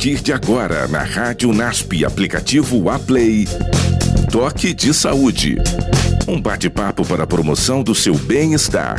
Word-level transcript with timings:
partir 0.00 0.22
de 0.22 0.32
agora 0.32 0.88
na 0.88 1.02
Rádio 1.02 1.52
NASP, 1.52 2.06
aplicativo 2.06 2.88
Aplay. 2.88 3.44
Toque 4.32 4.72
de 4.72 4.94
Saúde. 4.94 5.56
Um 6.26 6.40
bate-papo 6.40 7.06
para 7.06 7.24
a 7.24 7.26
promoção 7.26 7.82
do 7.82 7.94
seu 7.94 8.14
bem-estar. 8.14 8.96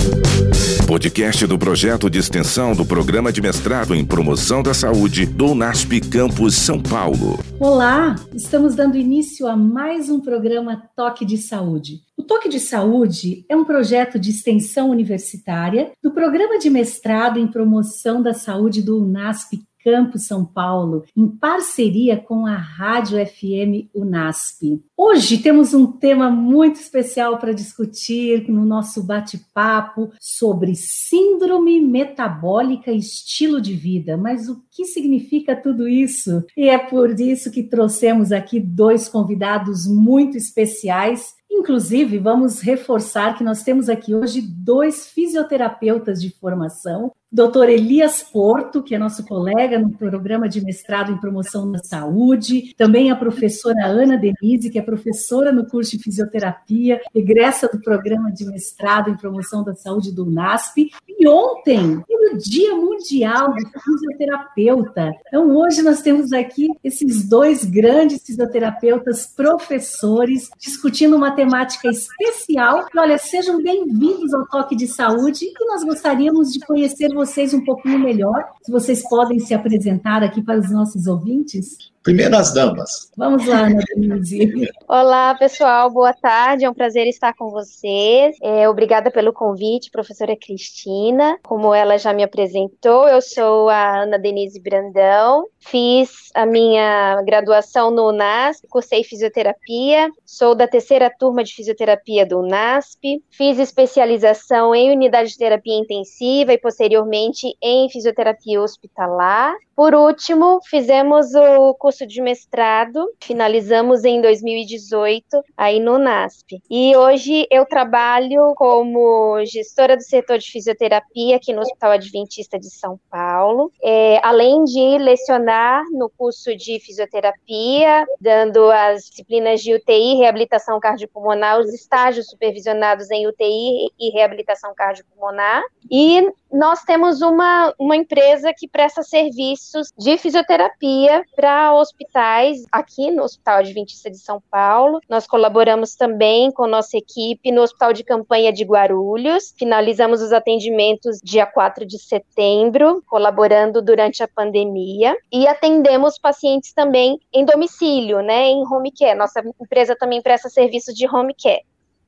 Podcast 0.88 1.48
do 1.48 1.58
projeto 1.58 2.08
de 2.08 2.20
extensão 2.20 2.76
do 2.76 2.86
Programa 2.86 3.32
de 3.32 3.42
Mestrado 3.42 3.96
em 3.96 4.06
Promoção 4.06 4.62
da 4.62 4.76
Saúde 4.76 5.26
do 5.26 5.56
NASP 5.56 6.02
Campus 6.02 6.54
São 6.54 6.80
Paulo. 6.80 7.40
Olá, 7.60 8.16
estamos 8.32 8.76
dando 8.76 8.96
início 8.96 9.48
a 9.48 9.56
mais 9.58 10.08
um 10.08 10.20
programa 10.20 10.84
Toque 10.96 11.26
de 11.26 11.40
Saúde. 11.40 12.02
O 12.16 12.22
Toque 12.22 12.48
de 12.48 12.60
Saúde 12.60 13.44
é 13.50 13.56
um 13.56 13.66
projeto 13.66 14.20
de 14.20 14.30
extensão 14.30 14.92
universitária 14.92 15.94
do 16.04 16.12
Programa 16.12 16.60
de 16.60 16.70
Mestrado 16.70 17.40
em 17.40 17.48
Promoção 17.48 18.22
da 18.22 18.36
Saúde 18.36 18.84
do 18.84 19.02
UNASP 19.04 19.64
Campus 19.84 20.26
São 20.28 20.46
Paulo, 20.46 21.04
em 21.16 21.28
parceria 21.28 22.18
com 22.18 22.46
a 22.46 22.56
Rádio 22.56 23.18
FM 23.26 23.90
Unasp. 23.94 24.82
Hoje 24.96 25.40
temos 25.40 25.74
um 25.74 25.88
tema 25.88 26.30
muito 26.30 26.80
especial 26.80 27.38
para 27.38 27.54
discutir 27.54 28.50
no 28.50 28.66
nosso 28.66 29.04
bate-papo 29.04 30.12
sobre 30.20 30.76
síndrome 30.76 31.82
metabólica 31.82 32.92
e 32.92 32.98
estilo 32.98 33.60
de 33.60 33.74
vida. 33.74 34.16
Mas 34.18 34.48
o 34.48 34.64
que 34.72 34.86
significa 34.86 35.56
tudo 35.56 35.88
isso? 35.88 36.44
E 36.56 36.70
é 36.70 36.78
por 36.78 37.20
isso 37.20 37.52
que 37.52 37.64
trouxemos 37.64 38.32
aqui 38.32 38.60
dois 38.60 39.10
convidados 39.10 39.88
muito 39.88 40.38
especiais 40.38 41.34
Inclusive, 41.62 42.18
vamos 42.18 42.62
reforçar 42.62 43.38
que 43.38 43.44
nós 43.44 43.62
temos 43.62 43.90
aqui 43.90 44.16
hoje 44.16 44.42
dois 44.42 45.08
fisioterapeutas 45.08 46.22
de 46.22 46.30
formação 46.32 47.12
Doutor 47.34 47.70
Elias 47.70 48.22
Porto, 48.22 48.84
que 48.84 48.94
é 48.94 49.00
nosso 49.00 49.26
colega 49.26 49.80
no 49.80 49.90
programa 49.92 50.50
de 50.50 50.60
mestrado 50.60 51.14
em 51.14 51.18
promoção 51.18 51.72
da 51.72 51.80
saúde, 51.80 52.76
também 52.76 53.10
a 53.10 53.16
professora 53.16 53.86
Ana 53.86 54.18
Denise, 54.18 54.70
que 54.70 54.78
é 54.78 54.82
professora 54.82 55.50
no 55.50 55.66
curso 55.66 55.96
de 55.98 56.04
fisioterapia, 56.04 57.00
egressa 57.16 57.70
do 57.70 57.80
programa 57.80 58.34
de 58.34 58.44
mestrado 58.48 59.10
em 59.10 59.16
promoção 59.16 59.64
da 59.64 59.74
saúde 59.74 60.12
do 60.12 60.26
UNASP. 60.26 60.92
E 61.08 61.26
ontem, 61.26 62.04
no 62.10 62.38
Dia 62.38 62.76
Mundial 62.76 63.54
do 63.54 63.80
Fisioterapeuta. 63.80 65.12
Então, 65.26 65.56
hoje 65.56 65.82
nós 65.82 66.02
temos 66.02 66.34
aqui 66.34 66.68
esses 66.84 67.30
dois 67.30 67.64
grandes 67.64 68.24
fisioterapeutas 68.26 69.26
professores 69.26 70.50
discutindo 70.60 71.16
uma 71.16 71.32
temática 71.32 71.88
especial. 71.88 72.88
E, 72.94 73.00
olha, 73.00 73.18
sejam 73.18 73.64
bem-vindos 73.64 74.34
ao 74.34 74.46
Toque 74.48 74.76
de 74.76 74.88
Saúde 74.88 75.46
e 75.46 75.66
nós 75.66 75.82
gostaríamos 75.86 76.52
de 76.52 76.60
conhecer 76.60 77.08
vocês 77.14 77.21
um 77.54 77.64
pouquinho 77.64 78.00
melhor, 78.00 78.44
se 78.62 78.72
vocês 78.72 79.08
podem 79.08 79.40
se 79.40 79.54
apresentar 79.54 80.24
aqui 80.24 80.42
para 80.42 80.60
os 80.60 80.72
nossos 80.72 81.08
ouvintes. 81.08 81.92
Primeiro 82.04 82.36
as 82.36 82.52
damas. 82.52 83.12
Vamos 83.16 83.46
lá, 83.46 83.68
Ana 83.68 83.84
Denise. 83.96 84.68
Olá, 84.90 85.36
pessoal, 85.36 85.88
boa 85.92 86.12
tarde. 86.12 86.66
É 86.66 86.70
um 86.70 86.74
prazer 86.74 87.06
estar 87.06 87.32
com 87.36 87.52
vocês. 87.52 88.36
É, 88.42 88.68
obrigada 88.68 89.12
pelo 89.12 89.32
convite, 89.32 89.92
professora 89.92 90.36
Cristina. 90.36 91.38
Como 91.44 91.76
ela 91.76 92.00
já 92.00 92.12
me 92.12 92.24
apresentou, 92.24 93.08
eu 93.08 93.22
sou 93.22 93.70
a 93.70 94.02
Ana 94.02 94.18
Denise 94.18 94.60
Brandão. 94.60 95.46
Fiz 95.60 96.10
a 96.34 96.44
minha 96.44 97.22
graduação 97.22 97.92
no 97.92 98.10
UNASP, 98.10 98.68
cursei 98.68 99.04
fisioterapia, 99.04 100.10
sou 100.26 100.56
da 100.56 100.68
terceira 100.68 101.08
turma 101.08 101.44
de 101.44 101.54
fisioterapia 101.54 102.26
do 102.26 102.40
UNASP. 102.40 103.24
Fiz 103.30 103.60
especialização 103.60 104.74
em 104.74 104.92
unidade 104.92 105.30
de 105.30 105.38
terapia 105.38 105.78
intensiva 105.78 106.52
e 106.52 106.58
posteriormente 106.58 107.56
em 107.62 107.88
fisioterapia 107.92 108.60
hospitalar. 108.60 109.54
Por 109.76 109.96
último, 109.96 110.60
fizemos 110.68 111.34
o 111.34 111.74
curso 111.76 111.91
de 112.00 112.22
mestrado, 112.22 113.12
finalizamos 113.22 114.04
em 114.04 114.22
2018 114.22 115.44
aí 115.56 115.80
no 115.80 115.98
NASP. 115.98 116.62
E 116.70 116.96
hoje 116.96 117.48
eu 117.52 117.66
trabalho 117.66 118.54
como 118.56 119.44
gestora 119.46 119.96
do 119.96 120.04
setor 120.04 120.38
de 120.38 120.50
fisioterapia 120.50 121.36
aqui 121.36 121.54
no 121.54 121.62
Hospital 121.62 121.92
Adventista 121.92 122.58
de 122.58 122.70
São 122.70 123.00
Paulo, 123.10 123.72
é, 123.84 124.20
além 124.24 124.64
de 124.64 124.98
lecionar 124.98 125.84
no 125.92 126.10
curso 126.10 126.56
de 126.56 126.80
fisioterapia, 126.80 128.06
dando 128.20 128.70
as 128.72 129.06
disciplinas 129.06 129.62
de 129.62 129.74
UTI, 129.74 130.16
reabilitação 130.16 130.80
cardiopulmonar, 130.80 131.60
os 131.60 131.74
estágios 131.74 132.28
supervisionados 132.28 133.12
em 133.12 133.28
UTI 133.28 133.92
e 134.00 134.10
reabilitação 134.12 134.74
cardiopulmonar. 134.76 135.64
E 135.90 136.28
nós 136.52 136.84
temos 136.84 137.22
uma, 137.22 137.74
uma 137.80 137.96
empresa 137.96 138.54
que 138.56 138.68
presta 138.68 139.04
serviços 139.04 139.92
de 139.98 140.18
fisioterapia 140.18 141.24
para 141.36 141.74
hospitais 141.82 142.64
aqui 142.72 143.12
no 143.12 143.24
Hospital 143.24 143.58
Adventista 143.58 144.10
de 144.10 144.18
São 144.18 144.42
Paulo. 144.50 145.00
Nós 145.10 145.28
colaboramos 145.28 145.96
também 145.96 146.52
com 146.52 146.68
nossa 146.68 146.98
equipe 146.98 147.52
no 147.52 147.62
Hospital 147.62 147.94
de 147.94 148.04
Campanha 148.04 148.54
de 148.54 148.64
Guarulhos. 148.64 149.54
Finalizamos 149.58 150.22
os 150.22 150.32
atendimentos 150.32 151.20
dia 151.24 151.46
4 151.46 151.86
de 151.86 152.00
setembro, 152.00 153.04
colaborando 153.08 153.82
durante 153.82 154.24
a 154.24 154.28
pandemia. 154.28 155.18
E 155.32 155.48
atendemos 155.48 156.18
pacientes 156.18 156.74
também 156.74 157.20
em 157.34 157.44
domicílio, 157.44 158.22
né, 158.22 158.48
em 158.48 158.64
home 158.66 158.92
care. 158.92 159.18
Nossa 159.18 159.42
empresa 159.60 159.96
também 159.96 160.22
presta 160.22 160.50
serviços 160.50 160.94
de 160.94 161.08
home 161.08 161.34
care. 161.34 161.64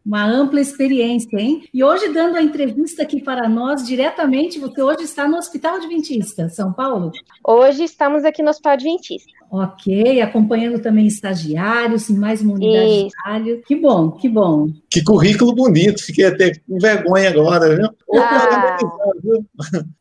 Uma 0.06 0.26
ampla 0.26 0.60
experiência, 0.60 1.38
hein? 1.38 1.64
E 1.74 1.82
hoje, 1.82 2.10
dando 2.10 2.36
a 2.36 2.42
entrevista 2.42 3.04
aqui 3.04 3.22
para 3.22 3.48
nós 3.48 3.88
diretamente, 3.88 4.60
você 4.60 4.82
hoje 4.82 5.04
está 5.04 5.28
no 5.30 5.38
Hospital 5.38 5.76
Adventista, 5.76 6.50
São 6.50 6.74
Paulo? 6.74 7.12
Hoje 7.48 7.86
estamos 7.86 8.26
aqui 8.26 8.44
no 8.44 8.50
Hospital 8.50 8.74
Adventista. 8.74 9.32
Ok, 9.50 10.20
acompanhando 10.20 10.82
também 10.82 11.06
estagiários, 11.06 12.10
em 12.10 12.18
mais 12.18 12.42
uma 12.42 12.56
unidade 12.56 12.86
Isso. 12.86 13.06
de 13.06 13.12
trabalho. 13.12 13.62
Que 13.66 13.76
bom, 13.76 14.12
que 14.12 14.28
bom. 14.28 14.68
Que 14.90 15.04
currículo 15.04 15.54
bonito, 15.54 16.04
fiquei 16.04 16.26
até 16.26 16.52
com 16.60 16.80
vergonha 16.80 17.30
agora, 17.30 17.76
viu? 17.76 17.88
Ah. 18.20 18.78
viu? 19.24 19.46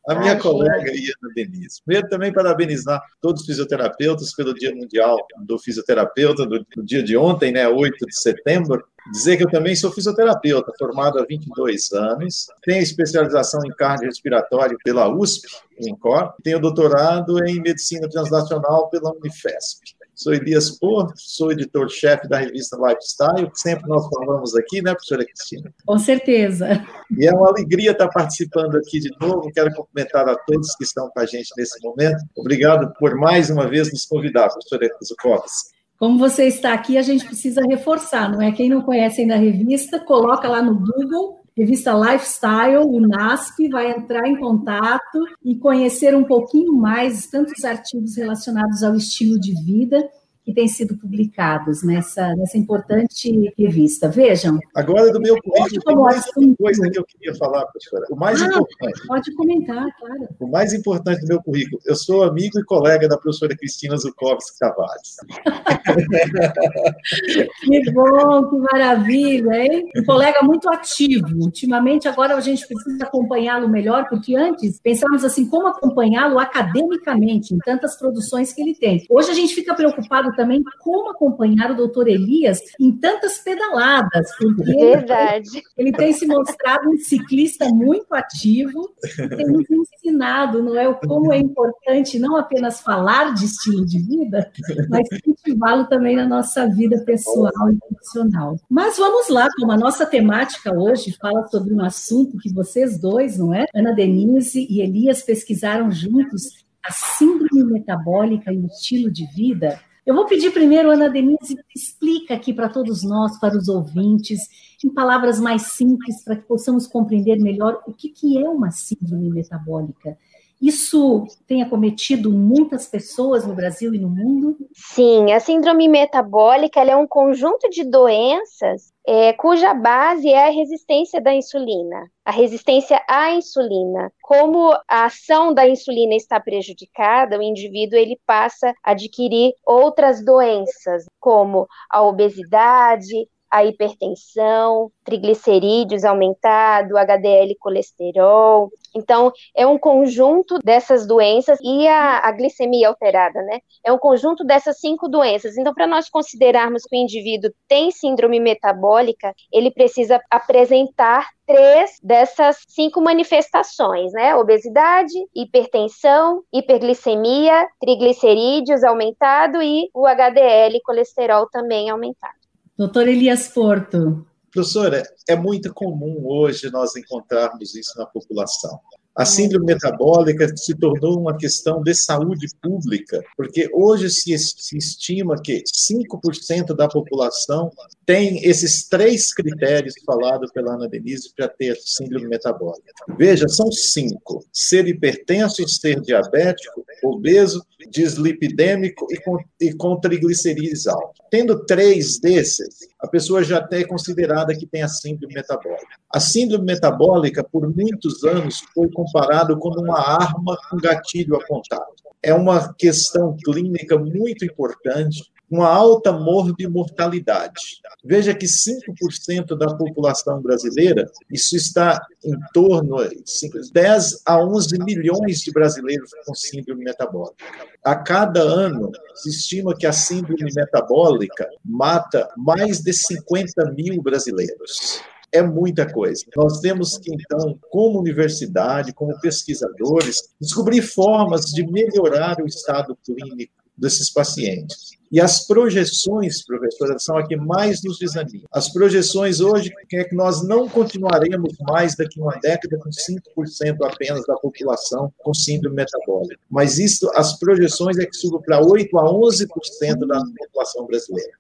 A 0.09 0.15
minha 0.15 0.37
colega 0.37 0.91
Iana 0.91 1.35
Denise. 1.35 1.83
Primeiro, 1.85 2.09
também 2.09 2.33
parabenizar 2.33 3.01
todos 3.21 3.43
os 3.43 3.47
fisioterapeutas 3.47 4.35
pelo 4.35 4.55
Dia 4.55 4.75
Mundial 4.75 5.19
do 5.45 5.59
Fisioterapeuta, 5.59 6.47
do, 6.47 6.67
do 6.75 6.83
dia 6.83 7.03
de 7.03 7.17
ontem, 7.17 7.53
né, 7.53 7.69
8 7.69 8.07
de 8.07 8.19
setembro. 8.19 8.83
Dizer 9.11 9.37
que 9.37 9.45
eu 9.45 9.51
também 9.51 9.75
sou 9.75 9.91
fisioterapeuta, 9.91 10.73
formado 10.79 11.19
há 11.19 11.25
22 11.25 11.93
anos, 11.93 12.47
tenho 12.63 12.83
especialização 12.83 13.61
em 13.67 13.71
cardiorrespiratório 13.71 14.79
pela 14.85 15.09
USP, 15.09 15.49
INCOR, 15.81 16.33
tenho 16.43 16.61
doutorado 16.61 17.45
em 17.45 17.61
medicina 17.61 18.09
translacional 18.09 18.89
pela 18.91 19.13
Unifesp. 19.13 19.81
Sou 20.15 20.33
Elias 20.33 20.71
Porto, 20.79 21.15
sou 21.17 21.51
editor-chefe 21.51 22.29
da 22.29 22.39
revista 22.39 22.77
Lifestyle, 22.77 23.51
que 23.51 23.59
sempre 23.59 23.89
nós 23.89 24.07
falamos 24.09 24.55
aqui, 24.55 24.81
né, 24.81 24.93
professora 24.93 25.25
Cristina? 25.25 25.75
Com 25.85 25.99
certeza. 25.99 26.87
E 27.19 27.27
é 27.27 27.33
uma 27.33 27.49
alegria 27.49 27.91
estar 27.91 28.09
participando 28.09 28.77
aqui 28.77 29.01
de 29.01 29.11
novo. 29.21 29.51
Quero 29.53 29.75
cumprimentar 29.75 30.29
a 30.29 30.37
todos 30.37 30.77
que 30.77 30.85
estão 30.85 31.09
com 31.09 31.19
a 31.19 31.27
gente 31.27 31.49
nesse 31.57 31.83
momento. 31.83 32.19
Obrigado 32.37 32.93
por 32.99 33.17
mais 33.17 33.51
uma 33.51 33.67
vez 33.67 33.91
nos 33.91 34.05
convidar, 34.05 34.49
professora 34.49 34.89
Zukovski. 35.03 35.82
Como 36.03 36.19
você 36.19 36.49
está 36.49 36.73
aqui, 36.73 36.99
a 36.99 37.03
gente 37.03 37.25
precisa 37.25 37.63
reforçar, 37.63 38.29
não 38.29 38.43
é? 38.43 38.51
Quem 38.51 38.69
não 38.69 38.83
conhece 38.83 39.21
ainda 39.21 39.35
a 39.35 39.39
revista, 39.39 40.01
coloca 40.01 40.49
lá 40.49 40.61
no 40.61 40.75
Google, 40.75 41.45
revista 41.57 41.93
Lifestyle, 41.93 42.79
o 42.79 42.99
NASP, 42.99 43.69
vai 43.69 43.93
entrar 43.93 44.27
em 44.27 44.37
contato 44.37 45.25
e 45.45 45.55
conhecer 45.55 46.13
um 46.17 46.25
pouquinho 46.25 46.73
mais 46.73 47.29
tantos 47.29 47.65
artigos 47.65 48.17
relacionados 48.17 48.83
ao 48.83 48.97
estilo 48.97 49.39
de 49.39 49.55
vida 49.65 50.05
que 50.45 50.53
têm 50.53 50.67
sido 50.67 50.97
publicados 50.97 51.83
nessa, 51.83 52.35
nessa 52.35 52.59
importante 52.59 53.53
revista. 53.57 54.09
Vejam. 54.09 54.59
Agora, 54.75 55.13
do 55.13 55.21
meu 55.21 55.37
currículo, 55.41 55.83
tem 55.83 55.97
mais 55.97 56.27
uma 56.37 56.57
coisa 56.57 56.91
que 56.91 56.99
eu 56.99 57.05
queria 57.05 57.35
falar, 57.37 57.65
professora. 57.67 58.07
O 58.11 58.17
mais 58.17 58.43
ah, 58.43 58.47
importante. 58.47 59.07
Pode 59.07 59.35
comentar, 59.35 59.87
claro. 59.99 60.29
O 60.41 60.49
mais 60.49 60.73
importante 60.73 61.21
do 61.21 61.29
meu 61.29 61.43
currículo, 61.43 61.81
eu 61.87 61.95
sou 61.95 62.25
amigo 62.25 62.59
e 62.59 62.65
colega 62.65 63.09
da 63.09 63.17
professora 63.17 63.57
Cristina 63.57 63.97
Zukovski 63.97 64.59
Tavares. 64.59 65.17
que 67.63 67.93
bom, 67.93 68.51
que 68.51 68.57
maravilha, 68.73 69.55
hein? 69.55 69.91
Um 69.97 70.05
colega 70.05 70.41
muito 70.43 70.69
ativo. 70.71 71.29
Ultimamente, 71.37 72.09
agora 72.09 72.35
a 72.35 72.41
gente 72.41 72.67
precisa 72.67 73.05
acompanhá-lo 73.05 73.69
melhor, 73.69 74.09
porque 74.09 74.35
antes 74.35 74.81
pensávamos 74.81 75.25
assim, 75.25 75.49
como 75.49 75.69
acompanhá-lo 75.69 76.39
academicamente, 76.39 77.55
em 77.55 77.59
tantas 77.59 77.97
produções 77.97 78.53
que 78.53 78.61
ele 78.61 78.75
tem. 78.75 79.05
Hoje 79.09 79.31
a 79.31 79.35
gente 79.35 79.55
fica 79.55 79.75
preocupado 79.75 80.32
também 80.35 80.63
como 80.81 81.11
acompanhar 81.11 81.71
o 81.71 81.77
doutor 81.77 82.09
Elias 82.09 82.61
em 82.81 82.93
tantas 82.93 83.39
pedaladas, 83.39 84.29
porque 84.39 84.73
Verdade. 84.73 85.63
ele 85.77 85.93
tem 85.93 86.13
se 86.13 86.27
mostrado 86.27 86.89
um 86.91 86.97
ciclista 86.97 87.69
muito 87.69 88.13
ativo 88.15 88.95
e 89.05 89.37
tem 89.37 89.47
nos 89.47 89.67
ensinado, 89.71 90.63
não 90.63 90.77
é, 90.77 90.89
o 90.89 90.95
como 90.95 91.33
é 91.33 91.39
importante 91.39 92.19
não 92.19 92.37
apenas 92.37 92.81
falar 92.81 93.35
de 93.35 93.45
estilo 93.45 93.85
de 93.85 93.99
vida, 94.01 94.51
mas 94.89 95.09
cultivá-lo 95.25 95.87
também 95.87 96.17
na 96.17 96.27
nossa 96.27 96.67
vida 96.69 97.03
pessoal 97.05 97.71
e 97.71 97.77
profissional. 97.89 98.57
Mas 98.69 98.97
vamos 98.97 99.29
lá, 99.29 99.49
como 99.59 99.73
a 99.73 99.77
nossa 99.77 100.07
temática 100.07 100.73
hoje 100.75 101.17
fala 101.21 101.47
sobre 101.49 101.75
um 101.75 101.83
assunto 101.83 102.39
que 102.39 102.53
vocês 102.53 102.99
dois, 103.01 103.39
não 103.39 103.55
é, 103.55 103.67
Ana 103.75 103.93
Denise 103.93 104.67
e 104.69 104.81
Elias 104.81 105.23
pesquisaram 105.23 105.91
juntos, 105.91 106.63
a 106.85 106.93
síndrome 106.93 107.65
metabólica 107.65 108.53
e 108.53 108.59
o 108.59 108.67
estilo 108.67 109.11
de 109.11 109.27
vida. 109.27 109.79
Eu 110.05 110.17
vou 110.17 110.27
pedir 110.27 110.51
primeiro, 110.53 110.91
Ana 110.91 111.09
Denise, 111.09 111.57
explica 111.75 112.35
aqui 112.35 112.53
para 112.53 112.69
todos 112.69 113.05
nós, 113.05 113.39
para 113.39 113.57
os 113.57 113.69
ouvintes, 113.69 114.41
em 114.85 114.91
palavras 114.91 115.39
mais 115.39 115.63
simples, 115.75 116.25
para 116.25 116.37
que 116.37 116.43
possamos 116.43 116.89
compreender 116.89 117.39
melhor 117.39 117.81
o 117.87 117.93
que, 117.93 118.09
que 118.09 118.37
é 118.37 118.49
uma 118.49 118.73
síndrome 118.73 119.31
metabólica. 119.31 120.19
Isso 120.63 121.27
tem 121.45 121.61
acometido 121.61 122.31
muitas 122.31 122.87
pessoas 122.87 123.45
no 123.45 123.53
Brasil 123.53 123.93
e 123.93 123.99
no 123.99 124.09
mundo? 124.09 124.57
Sim, 124.73 125.33
a 125.33 125.41
síndrome 125.41 125.89
metabólica 125.89 126.81
é 126.81 126.95
um 126.95 127.07
conjunto 127.07 127.69
de 127.69 127.83
doenças 127.83 128.93
é, 129.07 129.33
cuja 129.33 129.75
base 129.75 130.29
é 130.29 130.47
a 130.47 130.51
resistência 130.51 131.21
da 131.21 131.35
insulina, 131.35 132.09
a 132.25 132.31
resistência 132.31 133.03
à 133.09 133.33
insulina. 133.33 134.13
Como 134.23 134.73
a 134.89 135.07
ação 135.07 135.53
da 135.53 135.69
insulina 135.69 136.15
está 136.15 136.39
prejudicada, 136.39 137.39
o 137.39 137.43
indivíduo 137.43 137.99
ele 137.99 138.19
passa 138.25 138.73
a 138.83 138.93
adquirir 138.93 139.53
outras 139.67 140.25
doenças, 140.25 141.05
como 141.19 141.67
a 141.91 142.03
obesidade, 142.03 143.29
a 143.53 143.63
hipertensão, 143.67 144.91
triglicerídeos 145.05 146.05
aumentado, 146.05 146.97
HDL 146.97 147.55
colesterol. 147.61 148.71
Então, 148.97 149.31
é 149.55 149.67
um 149.67 149.79
conjunto 149.79 150.59
dessas 150.65 151.07
doenças 151.07 151.59
e 151.63 151.87
a, 151.87 152.21
a 152.27 152.33
glicemia 152.33 152.89
alterada, 152.89 153.43
né? 153.43 153.59
É 153.85 153.93
um 153.93 153.99
conjunto 153.99 154.43
dessas 154.43 154.81
cinco 154.81 155.07
doenças. 155.07 155.59
Então, 155.59 155.75
para 155.75 155.87
nós 155.87 156.09
considerarmos 156.09 156.85
que 156.85 156.97
o 156.97 156.99
indivíduo 156.99 157.51
tem 157.69 157.91
síndrome 157.91 158.41
metabólica, 158.41 159.35
ele 159.53 159.71
precisa 159.71 160.19
apresentar 160.31 161.29
três 161.47 161.99
dessas 162.03 162.57
cinco 162.67 163.03
manifestações, 163.03 164.13
né? 164.13 164.35
Obesidade, 164.35 165.13
hipertensão, 165.35 166.43
hiperglicemia, 166.51 167.69
triglicerídeos 167.79 168.83
aumentado 168.83 169.63
e 169.63 169.91
o 169.93 170.07
HDL 170.07 170.81
colesterol 170.83 171.47
também 171.51 171.91
aumentado. 171.91 172.42
Doutor 172.83 173.07
Elias 173.07 173.47
Porto. 173.47 174.27
Professora, 174.51 175.05
é 175.29 175.37
muito 175.37 175.73
comum 175.73 176.27
hoje 176.27 176.69
nós 176.69 176.97
encontrarmos 176.97 177.77
isso 177.77 177.97
na 177.97 178.05
população. 178.05 178.81
A 179.15 179.27
síndrome 179.27 179.67
metabólica 179.67 180.49
se 180.57 180.75
tornou 180.75 181.21
uma 181.21 181.37
questão 181.37 181.83
de 181.83 181.95
saúde 181.95 182.47
pública, 182.63 183.23
porque 183.37 183.69
hoje 183.75 184.09
se, 184.09 184.33
estima 184.33 185.37
que 185.43 185.63
5% 185.65 186.75
da 186.75 186.89
população 186.89 187.71
tem 188.07 188.43
esses 188.43 188.89
três 188.89 189.35
critérios 189.35 189.95
falados 190.07 190.51
pela 190.51 190.75
Ana 190.75 190.89
Denise 190.89 191.31
para 191.37 191.47
ter 191.47 191.77
síndrome 191.77 192.27
metabólica. 192.27 192.91
Veja, 193.19 193.47
são 193.49 193.71
cinco: 193.71 194.43
ser 194.51 194.89
hipertenso, 194.89 195.69
ser 195.69 196.01
diabético, 196.01 196.83
obeso, 197.05 197.63
dislipidêmico 197.91 199.07
e 199.11 199.19
com, 199.21 199.39
e 199.61 199.75
com 199.75 200.01
triglicerídeos 200.01 200.87
altos. 200.87 201.21
Tendo 201.31 201.65
três 201.67 202.19
desses, 202.19 202.89
a 202.99 203.09
pessoa 203.09 203.45
já 203.45 203.67
é 203.73 203.85
considerada 203.85 204.57
que 204.57 204.67
tem 204.67 204.83
a 204.83 204.89
síndrome 204.89 205.35
metabólica. 205.35 206.02
A 206.15 206.21
síndrome 206.21 206.67
metabólica, 206.67 207.43
por 207.43 207.69
muitos 207.75 208.23
anos, 208.25 208.63
foi 208.75 208.91
comparado 208.91 209.59
como 209.59 209.81
uma 209.81 209.99
arma 209.99 210.57
com 210.69 210.77
gatilho 210.77 211.37
apontado. 211.37 211.93
É 212.23 212.35
uma 212.35 212.73
questão 212.75 213.37
clínica 213.45 213.99
muito 213.99 214.45
importante 214.45 215.33
uma 215.53 215.69
alta 215.69 216.11
morbimortalidade. 216.11 217.61
Veja 218.03 218.35
que 218.35 218.47
5% 218.47 219.55
da 219.55 219.77
população 219.77 220.41
brasileira, 220.41 221.05
isso 221.31 221.55
está 221.55 222.01
em 222.25 222.35
torno 222.55 223.07
de 223.07 223.71
10 223.71 224.23
a 224.25 224.43
11 224.43 224.79
milhões 224.83 225.41
de 225.41 225.53
brasileiros 225.53 226.11
com 226.25 226.35
síndrome 226.35 226.85
metabólica. 226.85 227.45
A 227.85 227.95
cada 227.95 228.41
ano, 228.41 228.91
se 229.15 229.29
estima 229.29 229.77
que 229.77 229.87
a 229.87 229.93
síndrome 229.93 230.51
metabólica 230.57 231.47
mata 231.63 232.27
mais 232.35 232.81
de 232.81 232.95
50 232.95 233.73
mil 233.73 234.01
brasileiros 234.01 235.03
é 235.33 235.43
muita 235.43 235.91
coisa. 235.91 236.23
Nós 236.37 236.61
temos 236.61 236.99
que, 236.99 237.13
então, 237.13 237.59
como 237.71 237.99
universidade, 237.99 238.93
como 238.93 239.19
pesquisadores, 239.21 240.23
descobrir 240.41 240.83
formas 240.83 241.47
de 241.47 241.67
melhorar 241.67 242.41
o 242.41 242.47
estado 242.47 242.97
clínico 243.05 243.53
desses 243.77 244.11
pacientes. 244.11 244.93
E 245.11 245.21
as 245.21 245.47
projeções, 245.47 246.43
professora, 246.43 246.99
são 246.99 247.19
a 247.19 247.27
que 247.27 247.37
mais 247.37 247.83
nos 247.83 247.99
desanimam. 247.99 248.47
As 248.51 248.73
projeções 248.73 249.41
hoje 249.41 249.71
é 249.93 250.05
que 250.05 250.15
nós 250.15 250.43
não 250.43 250.67
continuaremos 250.67 251.55
mais 251.69 251.95
daqui 251.95 252.19
uma 252.19 252.39
década 252.41 252.79
com 252.79 252.89
5% 252.89 253.77
apenas 253.85 254.25
da 254.27 254.37
população 254.37 255.13
com 255.19 255.35
síndrome 255.35 255.77
metabólica. 255.77 256.41
Mas 256.51 256.79
isso, 256.79 257.11
as 257.15 257.39
projeções 257.39 257.99
é 257.99 258.07
que 258.07 258.17
suba 258.17 258.41
para 258.41 258.65
8 258.65 258.99
a 258.99 259.05
11% 259.05 260.07
da 260.07 260.23
população 260.39 260.87
brasileira. 260.87 261.33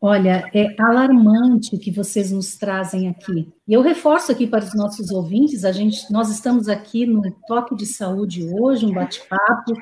Olha, 0.00 0.48
é 0.54 0.76
alarmante 0.80 1.74
o 1.74 1.78
que 1.78 1.90
vocês 1.90 2.30
nos 2.30 2.56
trazem 2.56 3.08
aqui. 3.08 3.48
E 3.66 3.72
eu 3.72 3.82
reforço 3.82 4.30
aqui 4.30 4.46
para 4.46 4.64
os 4.64 4.74
nossos 4.74 5.10
ouvintes, 5.10 5.64
a 5.64 5.72
gente, 5.72 6.10
nós 6.12 6.30
estamos 6.30 6.68
aqui 6.68 7.04
no 7.04 7.20
Toque 7.48 7.74
de 7.74 7.84
Saúde 7.84 8.48
hoje, 8.60 8.86
um 8.86 8.94
bate-papo 8.94 9.74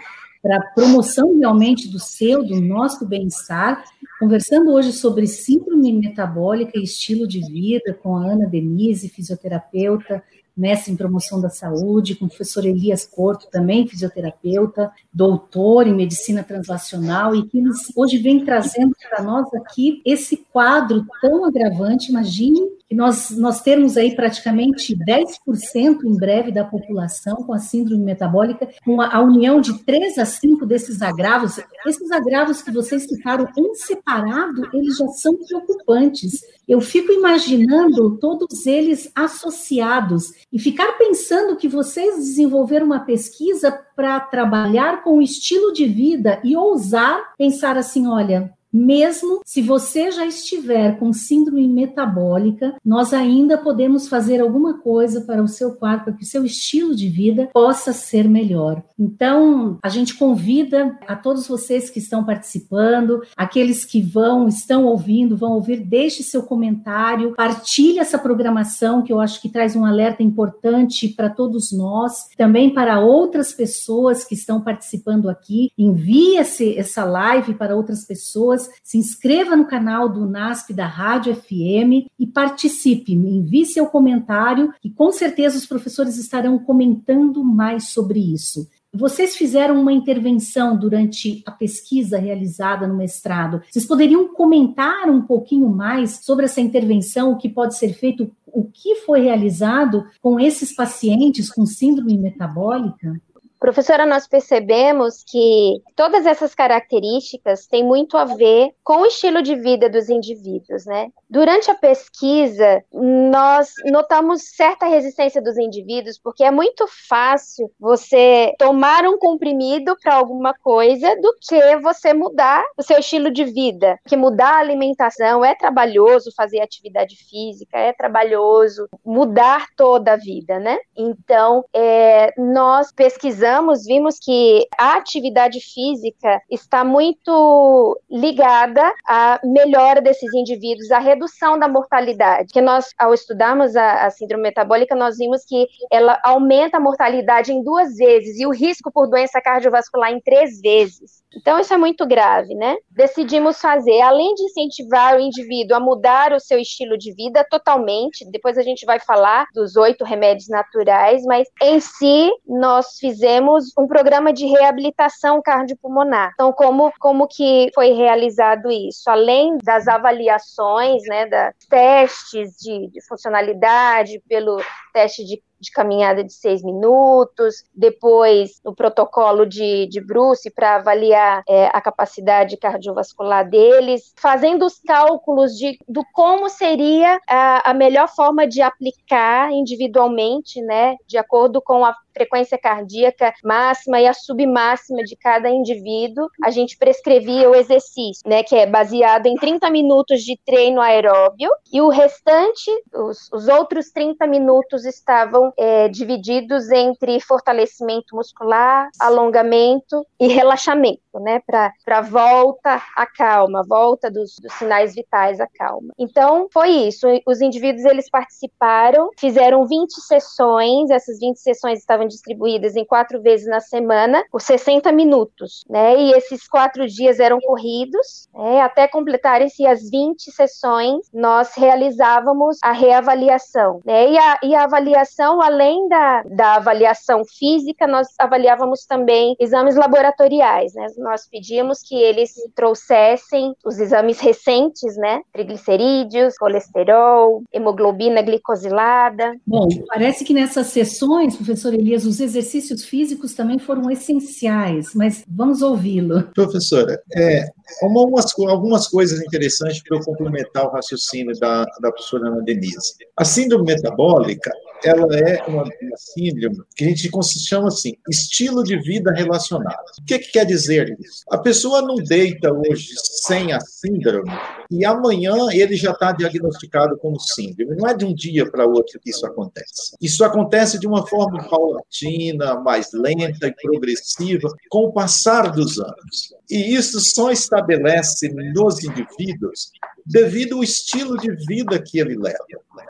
para 0.43 0.73
promoção 0.75 1.37
realmente 1.37 1.89
do 1.89 1.99
seu, 1.99 2.43
do 2.43 2.61
nosso 2.63 3.05
bem-estar, 3.05 3.85
conversando 4.19 4.73
hoje 4.73 4.93
sobre 4.93 5.27
síndrome 5.27 5.93
metabólica 5.93 6.79
e 6.79 6.85
estilo 6.85 7.27
de 7.27 7.41
vida 7.41 7.93
com 7.93 8.17
a 8.17 8.25
Ana 8.25 8.47
Denise, 8.47 9.11
fisioterapeuta, 9.11 10.23
mestre 10.57 10.93
em 10.93 10.97
promoção 10.97 11.41
da 11.41 11.51
saúde, 11.51 12.15
com 12.15 12.25
o 12.25 12.29
professor 12.29 12.65
Elias 12.65 13.05
Porto, 13.05 13.49
também 13.51 13.87
fisioterapeuta, 13.87 14.91
doutor 15.13 15.87
em 15.87 15.95
medicina 15.95 16.43
translacional, 16.43 17.35
e 17.35 17.47
que 17.47 17.63
hoje 17.95 18.19
vem 18.19 18.45
trazendo 18.45 18.95
para 19.09 19.23
nós 19.23 19.53
aqui 19.55 20.01
esse 20.05 20.39
quadro 20.53 21.05
tão 21.21 21.45
agravante. 21.45 22.11
Imagine 22.11 22.61
que 22.89 22.95
nós, 22.95 23.31
nós 23.31 23.61
termos 23.61 23.97
aí 23.97 24.15
praticamente 24.15 24.97
10% 24.97 26.05
em 26.05 26.17
breve 26.17 26.53
da 26.53 26.65
população 26.65 27.37
com 27.37 27.53
a 27.53 27.59
síndrome 27.59 28.05
metabólica, 28.05 28.69
com 28.85 29.01
a, 29.01 29.17
a, 29.17 29.21
união 29.21 29.61
de 29.61 29.83
3 29.85 30.19
a 30.19 30.25
5 30.25 30.65
desses 30.65 31.03
agravos, 31.03 31.59
esses 31.87 32.11
agravos 32.11 32.63
que 32.63 32.71
vocês 32.71 33.05
ficaram 33.07 33.49
em 33.57 33.75
separado, 33.75 34.69
eles 34.73 34.97
já 34.97 35.07
são 35.09 35.37
preocupantes. 35.37 36.41
Eu 36.69 36.81
fico 36.81 37.13
imaginando 37.13 38.19
todos 38.19 38.67
eles 38.67 39.11
associados 39.15 40.33
e 40.53 40.59
ficar 40.59 40.93
pensando 40.99 41.57
que 41.57 41.69
vocês 41.69 42.17
desenvolveram 42.17 42.87
uma 42.87 43.01
pesquisa 43.01 43.73
para 43.95 44.21
trabalhar 44.21 45.03
com 45.03 45.19
o 45.19 45.23
estilo 45.23 45.73
de 45.73 45.87
vida 45.87 46.41
e 46.45 46.57
ousar 46.57 47.35
pensar 47.37 47.77
assim, 47.77 48.07
olha, 48.07 48.53
mesmo 48.73 49.41
se 49.45 49.63
você 49.63 50.11
já 50.11 50.27
estiver 50.27 50.99
com 50.99 51.13
síndrome 51.13 51.67
metabólica, 51.67 52.75
nós 52.85 53.13
ainda 53.13 53.57
podemos 53.57 54.09
fazer 54.09 54.41
alguma 54.41 54.79
coisa 54.79 55.23
para 55.23 55.43
o 55.43 55.49
seu 55.49 55.75
quadro, 55.75 56.05
para 56.05 56.13
que 56.15 56.25
o 56.25 56.27
seu 56.27 56.45
estilo 56.45 56.95
de 56.95 57.09
vida 57.09 57.49
possa 57.53 57.93
ser 57.93 58.29
melhor. 58.29 58.83
Então, 58.99 59.79
a 59.83 59.89
gente 59.89 60.15
convida 60.15 60.99
a 61.07 61.17
todos 61.17 61.49
vocês 61.49 61.89
que 61.91 61.99
estão 61.99 62.25
participando, 62.25 63.23
aqueles 63.37 63.85
que 63.85 64.03
vão, 64.03 64.49
estão 64.49 64.85
ouvindo, 64.85 65.37
vão 65.37 65.53
ouvir, 65.53 65.81
deixe 65.81 66.23
seu 66.23 66.43
comentário, 66.43 67.35
partilhe 67.35 67.99
essa 67.99 68.19
programação 68.19 69.03
que 69.03 69.13
eu 69.13 69.21
acho 69.21 69.41
que 69.41 69.49
traz 69.49 69.75
um 69.75 69.85
alerta 69.85 70.23
importante 70.23 71.09
para 71.09 71.31
todos 71.31 71.73
nós, 71.73 72.29
também 72.37 72.73
para 72.73 73.01
outras 73.01 73.53
pessoas 73.53 74.25
que 74.25 74.35
estão 74.35 74.61
participando 74.61 75.29
aqui. 75.29 75.71
Envie 75.79 76.37
essa 76.37 77.05
live 77.05 77.55
para 77.55 77.77
outras 77.77 78.05
pessoas 78.05 78.56
se 78.83 78.99
inscreva 78.99 79.57
no 79.57 79.67
canal 79.67 80.09
do 80.09 80.27
NASP 80.27 80.73
da 80.73 80.87
Rádio 80.87 81.35
FM 81.35 82.09
e 82.19 82.27
participe. 82.27 83.13
Envie 83.13 83.67
seu 83.67 83.87
comentário 83.87 84.73
e 84.83 84.91
com 84.91 85.13
certeza 85.13 85.57
os 85.57 85.67
professores 85.67 86.17
estarão 86.17 86.59
comentando 86.59 87.45
mais 87.45 87.91
sobre 87.91 88.21
isso. 88.21 88.69
Vocês 88.97 89.37
fizeram 89.37 89.79
uma 89.79 89.93
intervenção 89.93 90.77
durante 90.77 91.43
a 91.45 91.51
pesquisa 91.51 92.19
realizada 92.19 92.87
no 92.87 92.97
mestrado. 92.97 93.61
Vocês 93.71 93.85
poderiam 93.85 94.29
comentar 94.29 95.11
um 95.11 95.21
pouquinho 95.21 95.69
mais 95.69 96.25
sobre 96.25 96.47
essa 96.47 96.63
intervenção, 96.63 97.33
o 97.33 97.37
que 97.37 97.49
pode 97.49 97.77
ser 97.77 97.93
feito, 97.93 98.31
o 98.47 98.65
que 98.65 98.97
foi 98.97 99.21
realizado 99.21 100.07
com 100.23 100.41
esses 100.41 100.75
pacientes 100.75 101.51
com 101.51 101.67
síndrome 101.67 102.17
metabólica? 102.17 103.21
Professora, 103.67 104.07
nós 104.07 104.29
percebemos 104.29 105.25
que 105.27 105.83
todas 105.97 106.25
essas 106.25 106.55
características 106.55 107.67
têm 107.67 107.83
muito 107.83 108.17
a 108.17 108.25
ver 108.25 108.71
com 108.85 108.99
o 108.99 109.07
estilo 109.07 109.43
de 109.43 109.57
vida 109.57 109.91
dos 109.91 110.09
indivíduos, 110.09 110.87
né? 110.87 111.09
Durante 111.29 111.69
a 111.69 111.75
pesquisa, 111.75 112.85
nós 112.93 113.73
notamos 113.87 114.55
certa 114.55 114.87
resistência 114.87 115.43
dos 115.43 115.59
indivíduos, 115.59 116.17
porque 116.17 116.45
é 116.45 116.51
muito 116.53 116.87
fácil 117.09 117.69
você 117.81 118.55
tomar 118.57 119.05
um 119.05 119.19
comprimido 119.19 119.97
para 120.01 120.15
alguma 120.15 120.55
coisa 120.55 121.21
do 121.21 121.35
que 121.41 121.77
você 121.79 122.15
mudar 122.15 122.63
o 122.79 122.85
seu 122.85 123.01
estilo 123.01 123.33
de 123.33 123.43
vida. 123.43 123.99
Que 124.07 124.17
mudar 124.17 124.59
a 124.59 124.61
alimentação 124.61 125.45
é 125.45 125.57
trabalhoso, 125.57 126.31
fazer 126.37 126.61
atividade 126.61 127.17
física 127.17 127.77
é 127.77 127.93
trabalhoso, 127.93 128.89
mudar 129.05 129.67
toda 129.77 130.13
a 130.13 130.17
vida, 130.17 130.61
né? 130.61 130.79
Então, 130.97 131.65
é, 131.75 132.33
nós 132.39 132.93
pesquisamos 132.93 133.56
estudamos, 133.57 133.85
vimos 133.85 134.19
que 134.19 134.67
a 134.77 134.97
atividade 134.97 135.61
física 135.61 136.41
está 136.51 136.85
muito 136.85 137.99
ligada 138.11 138.83
à 139.07 139.41
melhora 139.43 140.01
desses 140.01 140.33
indivíduos, 140.35 140.91
à 140.91 140.99
redução 140.99 141.59
da 141.59 141.69
mortalidade. 141.69 142.53
Que 142.53 142.61
nós, 142.61 142.89
ao 142.99 143.15
estudarmos 143.15 143.75
a, 143.75 144.07
a 144.07 144.11
síndrome 144.11 144.45
metabólica, 144.45 144.95
nós 144.95 145.17
vimos 145.17 145.45
que 145.45 145.67
ela 145.91 146.21
aumenta 146.23 146.77
a 146.77 146.81
mortalidade 146.81 147.53
em 147.53 147.63
duas 147.63 147.97
vezes 147.97 148.39
e 148.39 148.47
o 148.47 148.51
risco 148.51 148.93
por 148.93 149.09
doença 149.09 149.41
cardiovascular 149.41 150.13
em 150.13 150.21
três 150.21 150.61
vezes. 150.61 151.25
Então, 151.37 151.59
isso 151.59 151.73
é 151.73 151.77
muito 151.77 152.07
grave, 152.07 152.55
né? 152.55 152.77
Decidimos 152.91 153.61
fazer, 153.61 154.01
além 154.01 154.35
de 154.35 154.45
incentivar 154.45 155.17
o 155.17 155.21
indivíduo 155.21 155.77
a 155.77 155.81
mudar 155.81 156.33
o 156.33 156.41
seu 156.41 156.59
estilo 156.59 156.97
de 156.97 157.15
vida 157.15 157.47
totalmente, 157.49 158.29
depois 158.31 158.57
a 158.57 158.63
gente 158.63 158.87
vai 158.87 158.99
falar 158.99 159.47
dos 159.55 159.77
oito 159.77 160.05
remédios 160.05 160.49
naturais, 160.49 161.23
mas 161.25 161.49
em 161.63 161.79
si, 161.81 162.31
nós 162.47 162.99
fizemos 162.99 163.67
um 163.79 163.87
programa 163.87 164.33
de 164.33 164.47
reabilitação 164.47 165.41
cardiopulmonar. 165.43 166.31
Então, 166.35 166.53
como, 166.53 166.93
como 166.99 167.29
que 167.29 167.71
foi 167.75 167.93
realizado 167.93 168.71
isso? 168.71 169.09
Além 169.09 169.59
das 169.59 169.87
avaliações, 169.87 171.03
né, 171.07 171.27
da 171.27 171.53
testes 171.69 172.57
de, 172.59 172.89
de 172.89 173.07
funcionalidade, 173.07 174.23
pelo 174.29 174.59
teste 174.97 175.25
de 175.25 175.43
de 175.61 175.71
caminhada 175.71 176.23
de 176.23 176.33
seis 176.33 176.63
minutos, 176.63 177.65
depois 177.75 178.61
o 178.65 178.75
protocolo 178.75 179.47
de, 179.47 179.87
de 179.87 180.01
Bruce 180.01 180.51
para 180.51 180.77
avaliar 180.77 181.43
é, 181.49 181.67
a 181.67 181.81
capacidade 181.81 182.57
cardiovascular 182.57 183.49
deles, 183.49 184.13
fazendo 184.17 184.67
os 184.67 184.79
cálculos 184.81 185.53
de 185.53 185.79
do 185.89 186.03
como 186.13 186.49
seria 186.49 187.19
a, 187.29 187.71
a 187.71 187.75
melhor 187.75 188.09
forma 188.09 188.47
de 188.47 188.61
aplicar 188.61 189.51
individualmente, 189.53 190.61
né, 190.63 190.97
de 191.07 191.19
acordo 191.19 191.61
com 191.61 191.85
a 191.85 191.95
frequência 192.13 192.57
cardíaca 192.57 193.35
máxima 193.45 194.01
e 194.01 194.07
a 194.07 194.15
submáxima 194.15 195.03
de 195.03 195.15
cada 195.17 195.51
indivíduo, 195.51 196.29
a 196.43 196.51
gente 196.51 196.79
prescrevia 196.79 197.51
o 197.51 197.55
exercício, 197.55 198.23
né, 198.27 198.43
que 198.43 198.57
é 198.57 198.65
baseado 198.65 199.27
em 199.27 199.37
30 199.37 199.69
minutos 199.69 200.23
de 200.23 200.39
treino 200.47 200.81
aeróbio, 200.81 201.51
e 201.71 201.81
o 201.83 201.91
restante, 201.91 202.71
os, 202.95 203.31
os 203.31 203.49
outros 203.49 203.91
30 203.91 204.27
minutos 204.27 204.86
estavam 204.87 205.53
é, 205.57 205.89
divididos 205.89 206.71
entre 206.71 207.21
fortalecimento 207.21 208.17
muscular, 208.17 208.89
alongamento 208.99 210.07
e 210.19 210.29
relaxamento, 210.29 211.01
né, 211.21 211.41
para 211.47 212.01
volta 212.01 212.83
à 212.97 213.07
calma, 213.07 213.65
volta 213.67 214.11
dos, 214.11 214.37
dos 214.39 214.53
sinais 214.55 214.95
vitais 214.95 215.41
à 215.41 215.47
calma. 215.47 215.93
Então, 215.99 216.49
foi 216.53 216.71
isso. 216.71 217.07
Os 217.27 217.41
indivíduos, 217.41 217.85
eles 217.85 218.11
participaram, 218.11 219.11
fizeram 219.19 219.67
20 219.67 219.93
sessões, 220.03 220.91
essas 220.91 221.19
20 221.19 221.37
sessões 221.37 221.79
estavam 221.79 222.07
distribuídas 222.07 222.77
em 222.77 222.85
quatro 222.85 223.21
vezes 223.21 223.47
na 223.47 223.61
semana, 223.61 224.25
por 224.31 224.41
60 224.41 224.91
minutos, 224.93 225.65
né? 225.69 225.97
E 225.97 226.13
esses 226.13 226.47
quatro 226.49 226.87
dias 226.87 227.21
eram 227.21 227.39
corridos, 227.41 228.29
né? 228.35 228.61
até 228.61 228.89
completarem-se 228.89 229.67
as 229.67 229.89
20 229.89 230.31
sessões, 230.33 231.07
nós 231.13 231.55
realizávamos 231.57 232.59
a 232.63 232.73
reavaliação, 232.73 233.81
né? 233.85 234.11
E 234.11 234.19
a, 234.19 234.39
e 234.43 234.55
a 234.55 234.65
avaliação, 234.65 235.41
além 235.41 235.89
da, 235.89 236.23
da 236.23 236.55
avaliação 236.57 237.23
física, 237.25 237.87
nós 237.87 238.09
avaliávamos 238.19 238.85
também 238.87 239.37
exames 239.39 239.77
laboratoriais, 239.77 240.75
né? 240.75 240.87
Nós 241.07 241.29
pedíamos 241.31 241.83
que 241.83 241.95
eles 241.95 242.33
trouxessem 242.53 243.55
os 243.65 243.79
exames 243.79 244.19
recentes, 244.19 244.97
né? 244.97 245.21
Triglicerídeos, 245.33 246.35
colesterol, 246.37 247.45
hemoglobina 247.53 248.21
glicosilada. 248.23 249.37
Bom, 249.47 249.69
parece 249.87 250.25
que 250.25 250.35
nessas 250.35 250.67
sessões, 250.67 251.37
professor 251.37 251.73
Elias, 251.73 252.05
os 252.05 252.19
exercícios 252.19 252.85
físicos 252.85 253.35
também 253.35 253.57
foram 253.57 253.89
essenciais, 253.89 254.95
mas 254.97 255.25
vamos 255.29 255.63
ouvi-lo. 255.63 256.25
Professora, 256.35 257.01
é, 257.15 257.45
algumas, 257.83 258.37
algumas 258.41 258.89
coisas 258.89 259.21
interessantes 259.21 259.81
para 259.85 259.97
eu 259.97 260.05
complementar 260.05 260.67
o 260.67 260.73
raciocínio 260.73 261.39
da, 261.39 261.65
da 261.81 261.93
professora 261.93 262.29
Ana 262.29 262.43
Denise. 262.43 262.95
A 263.17 263.25
síndrome 263.25 263.67
metabólica, 263.67 264.51
ela 264.85 265.07
é 265.17 265.43
uma, 265.47 265.65
síndrome 265.97 266.59
que 266.77 266.85
a 266.85 266.89
gente 266.89 267.11
chama 267.47 267.69
assim, 267.69 267.95
estilo 268.09 268.63
de 268.63 268.79
vida 268.79 269.13
relacionado. 269.13 269.77
O 270.01 270.05
que, 270.05 270.19
que 270.19 270.33
quer 270.33 270.45
dizer 270.45 270.97
isso? 271.01 271.25
A 271.31 271.39
pessoa 271.39 271.83
não 271.83 271.97
deita 271.97 272.53
hoje 272.53 272.95
sem 272.97 273.53
a 273.53 273.61
síndrome 273.61 274.31
e 274.71 274.85
amanhã 274.85 275.35
ele 275.53 275.77
já 275.77 275.93
está 275.93 276.13
diagnosticado 276.13 276.97
como 276.99 277.19
síndrome. 277.21 277.77
Não 277.77 277.89
é 277.89 277.95
de 277.95 278.05
um 278.05 278.15
dia 278.15 278.51
para 278.51 278.67
outro 278.67 279.01
que 279.01 279.11
isso 279.11 279.27
acontece. 279.27 279.97
Isso 280.01 280.25
acontece 280.25 280.79
de 280.79 280.87
uma 280.87 281.07
forma 281.07 281.49
paulatina, 281.49 282.61
mais 282.61 282.93
lenta 282.93 283.49
e 283.49 283.53
progressiva, 283.53 284.49
com 284.69 284.85
o 284.85 284.93
passar 284.93 285.53
dos 285.53 285.79
anos. 285.79 286.35
E 286.51 286.75
isso 286.75 287.01
só 287.01 287.31
estabelece 287.31 288.29
nos 288.29 288.83
indivíduos 288.83 289.71
devido 290.07 290.57
ao 290.57 290.63
estilo 290.63 291.17
de 291.19 291.33
vida 291.47 291.83
que 291.83 291.99
ele 291.99 292.17
leva. 292.17 292.39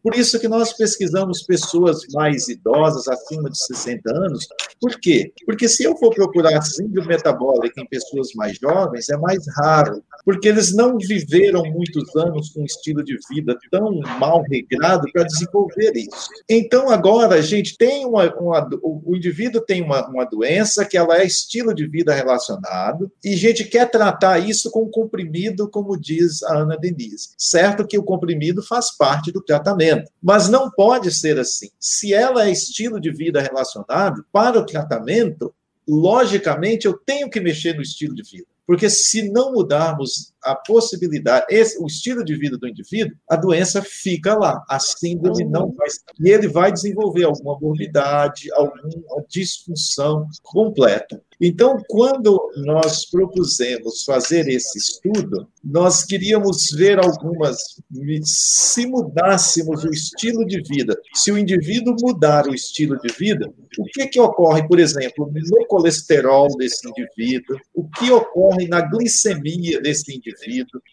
Por 0.02 0.14
isso 0.14 0.38
que 0.38 0.48
nós 0.48 0.72
pesquisamos 0.74 1.42
pessoas 1.42 2.02
mais 2.12 2.48
idosas, 2.48 3.08
acima 3.08 3.48
de 3.48 3.58
60 3.58 4.10
anos. 4.14 4.46
Por 4.80 5.00
quê? 5.00 5.32
Porque 5.46 5.68
se 5.68 5.84
eu 5.84 5.96
for 5.96 6.14
procurar 6.14 6.60
síndrome 6.62 7.08
metabólica 7.08 7.80
em 7.80 7.86
pessoas 7.86 8.28
mais 8.34 8.58
jovens, 8.58 9.08
é 9.08 9.16
mais 9.16 9.42
raro, 9.56 10.02
porque 10.24 10.48
eles 10.48 10.74
não 10.74 10.98
viveram 10.98 11.65
muitos 11.72 12.14
anos 12.16 12.50
com 12.50 12.62
um 12.62 12.64
estilo 12.64 13.02
de 13.02 13.16
vida 13.30 13.56
tão 13.70 14.00
mal 14.18 14.42
regrado 14.42 15.10
para 15.12 15.24
desenvolver 15.24 15.92
isso. 15.96 16.28
Então, 16.48 16.90
agora, 16.90 17.36
a 17.36 17.40
gente 17.40 17.76
tem 17.76 18.04
uma, 18.04 18.32
uma 18.36 18.68
o 18.82 19.16
indivíduo 19.16 19.60
tem 19.60 19.82
uma, 19.82 20.06
uma 20.08 20.24
doença 20.24 20.84
que 20.84 20.96
ela 20.96 21.18
é 21.18 21.24
estilo 21.24 21.74
de 21.74 21.86
vida 21.86 22.14
relacionado, 22.14 23.10
e 23.24 23.34
a 23.34 23.36
gente 23.36 23.64
quer 23.64 23.90
tratar 23.90 24.38
isso 24.38 24.70
com 24.70 24.88
comprimido, 24.88 25.68
como 25.68 25.98
diz 25.98 26.42
a 26.42 26.58
Ana 26.58 26.76
Denise. 26.76 27.30
Certo 27.36 27.86
que 27.86 27.98
o 27.98 28.02
comprimido 28.02 28.62
faz 28.62 28.96
parte 28.96 29.32
do 29.32 29.42
tratamento, 29.42 30.10
mas 30.22 30.48
não 30.48 30.70
pode 30.70 31.10
ser 31.12 31.38
assim. 31.38 31.68
Se 31.78 32.12
ela 32.12 32.46
é 32.46 32.50
estilo 32.50 33.00
de 33.00 33.10
vida 33.10 33.40
relacionado, 33.40 34.24
para 34.32 34.58
o 34.58 34.66
tratamento, 34.66 35.54
logicamente 35.88 36.86
eu 36.86 36.94
tenho 36.94 37.30
que 37.30 37.40
mexer 37.40 37.74
no 37.74 37.82
estilo 37.82 38.14
de 38.14 38.22
vida. 38.22 38.46
Porque 38.66 38.90
se 38.90 39.30
não 39.30 39.52
mudarmos 39.52 40.32
a 40.46 40.54
possibilidade, 40.54 41.46
esse, 41.50 41.78
o 41.82 41.86
estilo 41.86 42.24
de 42.24 42.36
vida 42.36 42.56
do 42.56 42.68
indivíduo, 42.68 43.16
a 43.28 43.36
doença 43.36 43.82
fica 43.82 44.34
lá, 44.34 44.64
a 44.68 44.78
síndrome 44.78 45.44
não 45.44 45.72
vai. 45.72 45.88
E 46.20 46.30
ele 46.30 46.48
vai 46.48 46.72
desenvolver 46.72 47.24
alguma 47.24 47.58
morbidade, 47.58 48.52
alguma 48.52 48.88
disfunção 49.28 50.26
completa. 50.42 51.20
Então, 51.40 51.76
quando 51.88 52.50
nós 52.64 53.04
propusemos 53.04 54.04
fazer 54.04 54.48
esse 54.48 54.78
estudo, 54.78 55.46
nós 55.62 56.02
queríamos 56.02 56.70
ver 56.74 56.98
algumas. 56.98 57.58
Se 58.24 58.86
mudássemos 58.86 59.84
o 59.84 59.90
estilo 59.90 60.46
de 60.46 60.62
vida, 60.62 60.98
se 61.14 61.30
o 61.30 61.38
indivíduo 61.38 61.94
mudar 62.00 62.46
o 62.46 62.54
estilo 62.54 62.98
de 63.00 63.12
vida, 63.12 63.52
o 63.78 63.84
que, 63.84 64.06
que 64.06 64.20
ocorre, 64.20 64.66
por 64.66 64.78
exemplo, 64.78 65.30
no 65.30 65.66
colesterol 65.66 66.48
desse 66.56 66.88
indivíduo, 66.88 67.58
o 67.74 67.86
que 67.90 68.10
ocorre 68.10 68.66
na 68.66 68.80
glicemia 68.80 69.80
desse 69.80 70.14
indivíduo. 70.14 70.35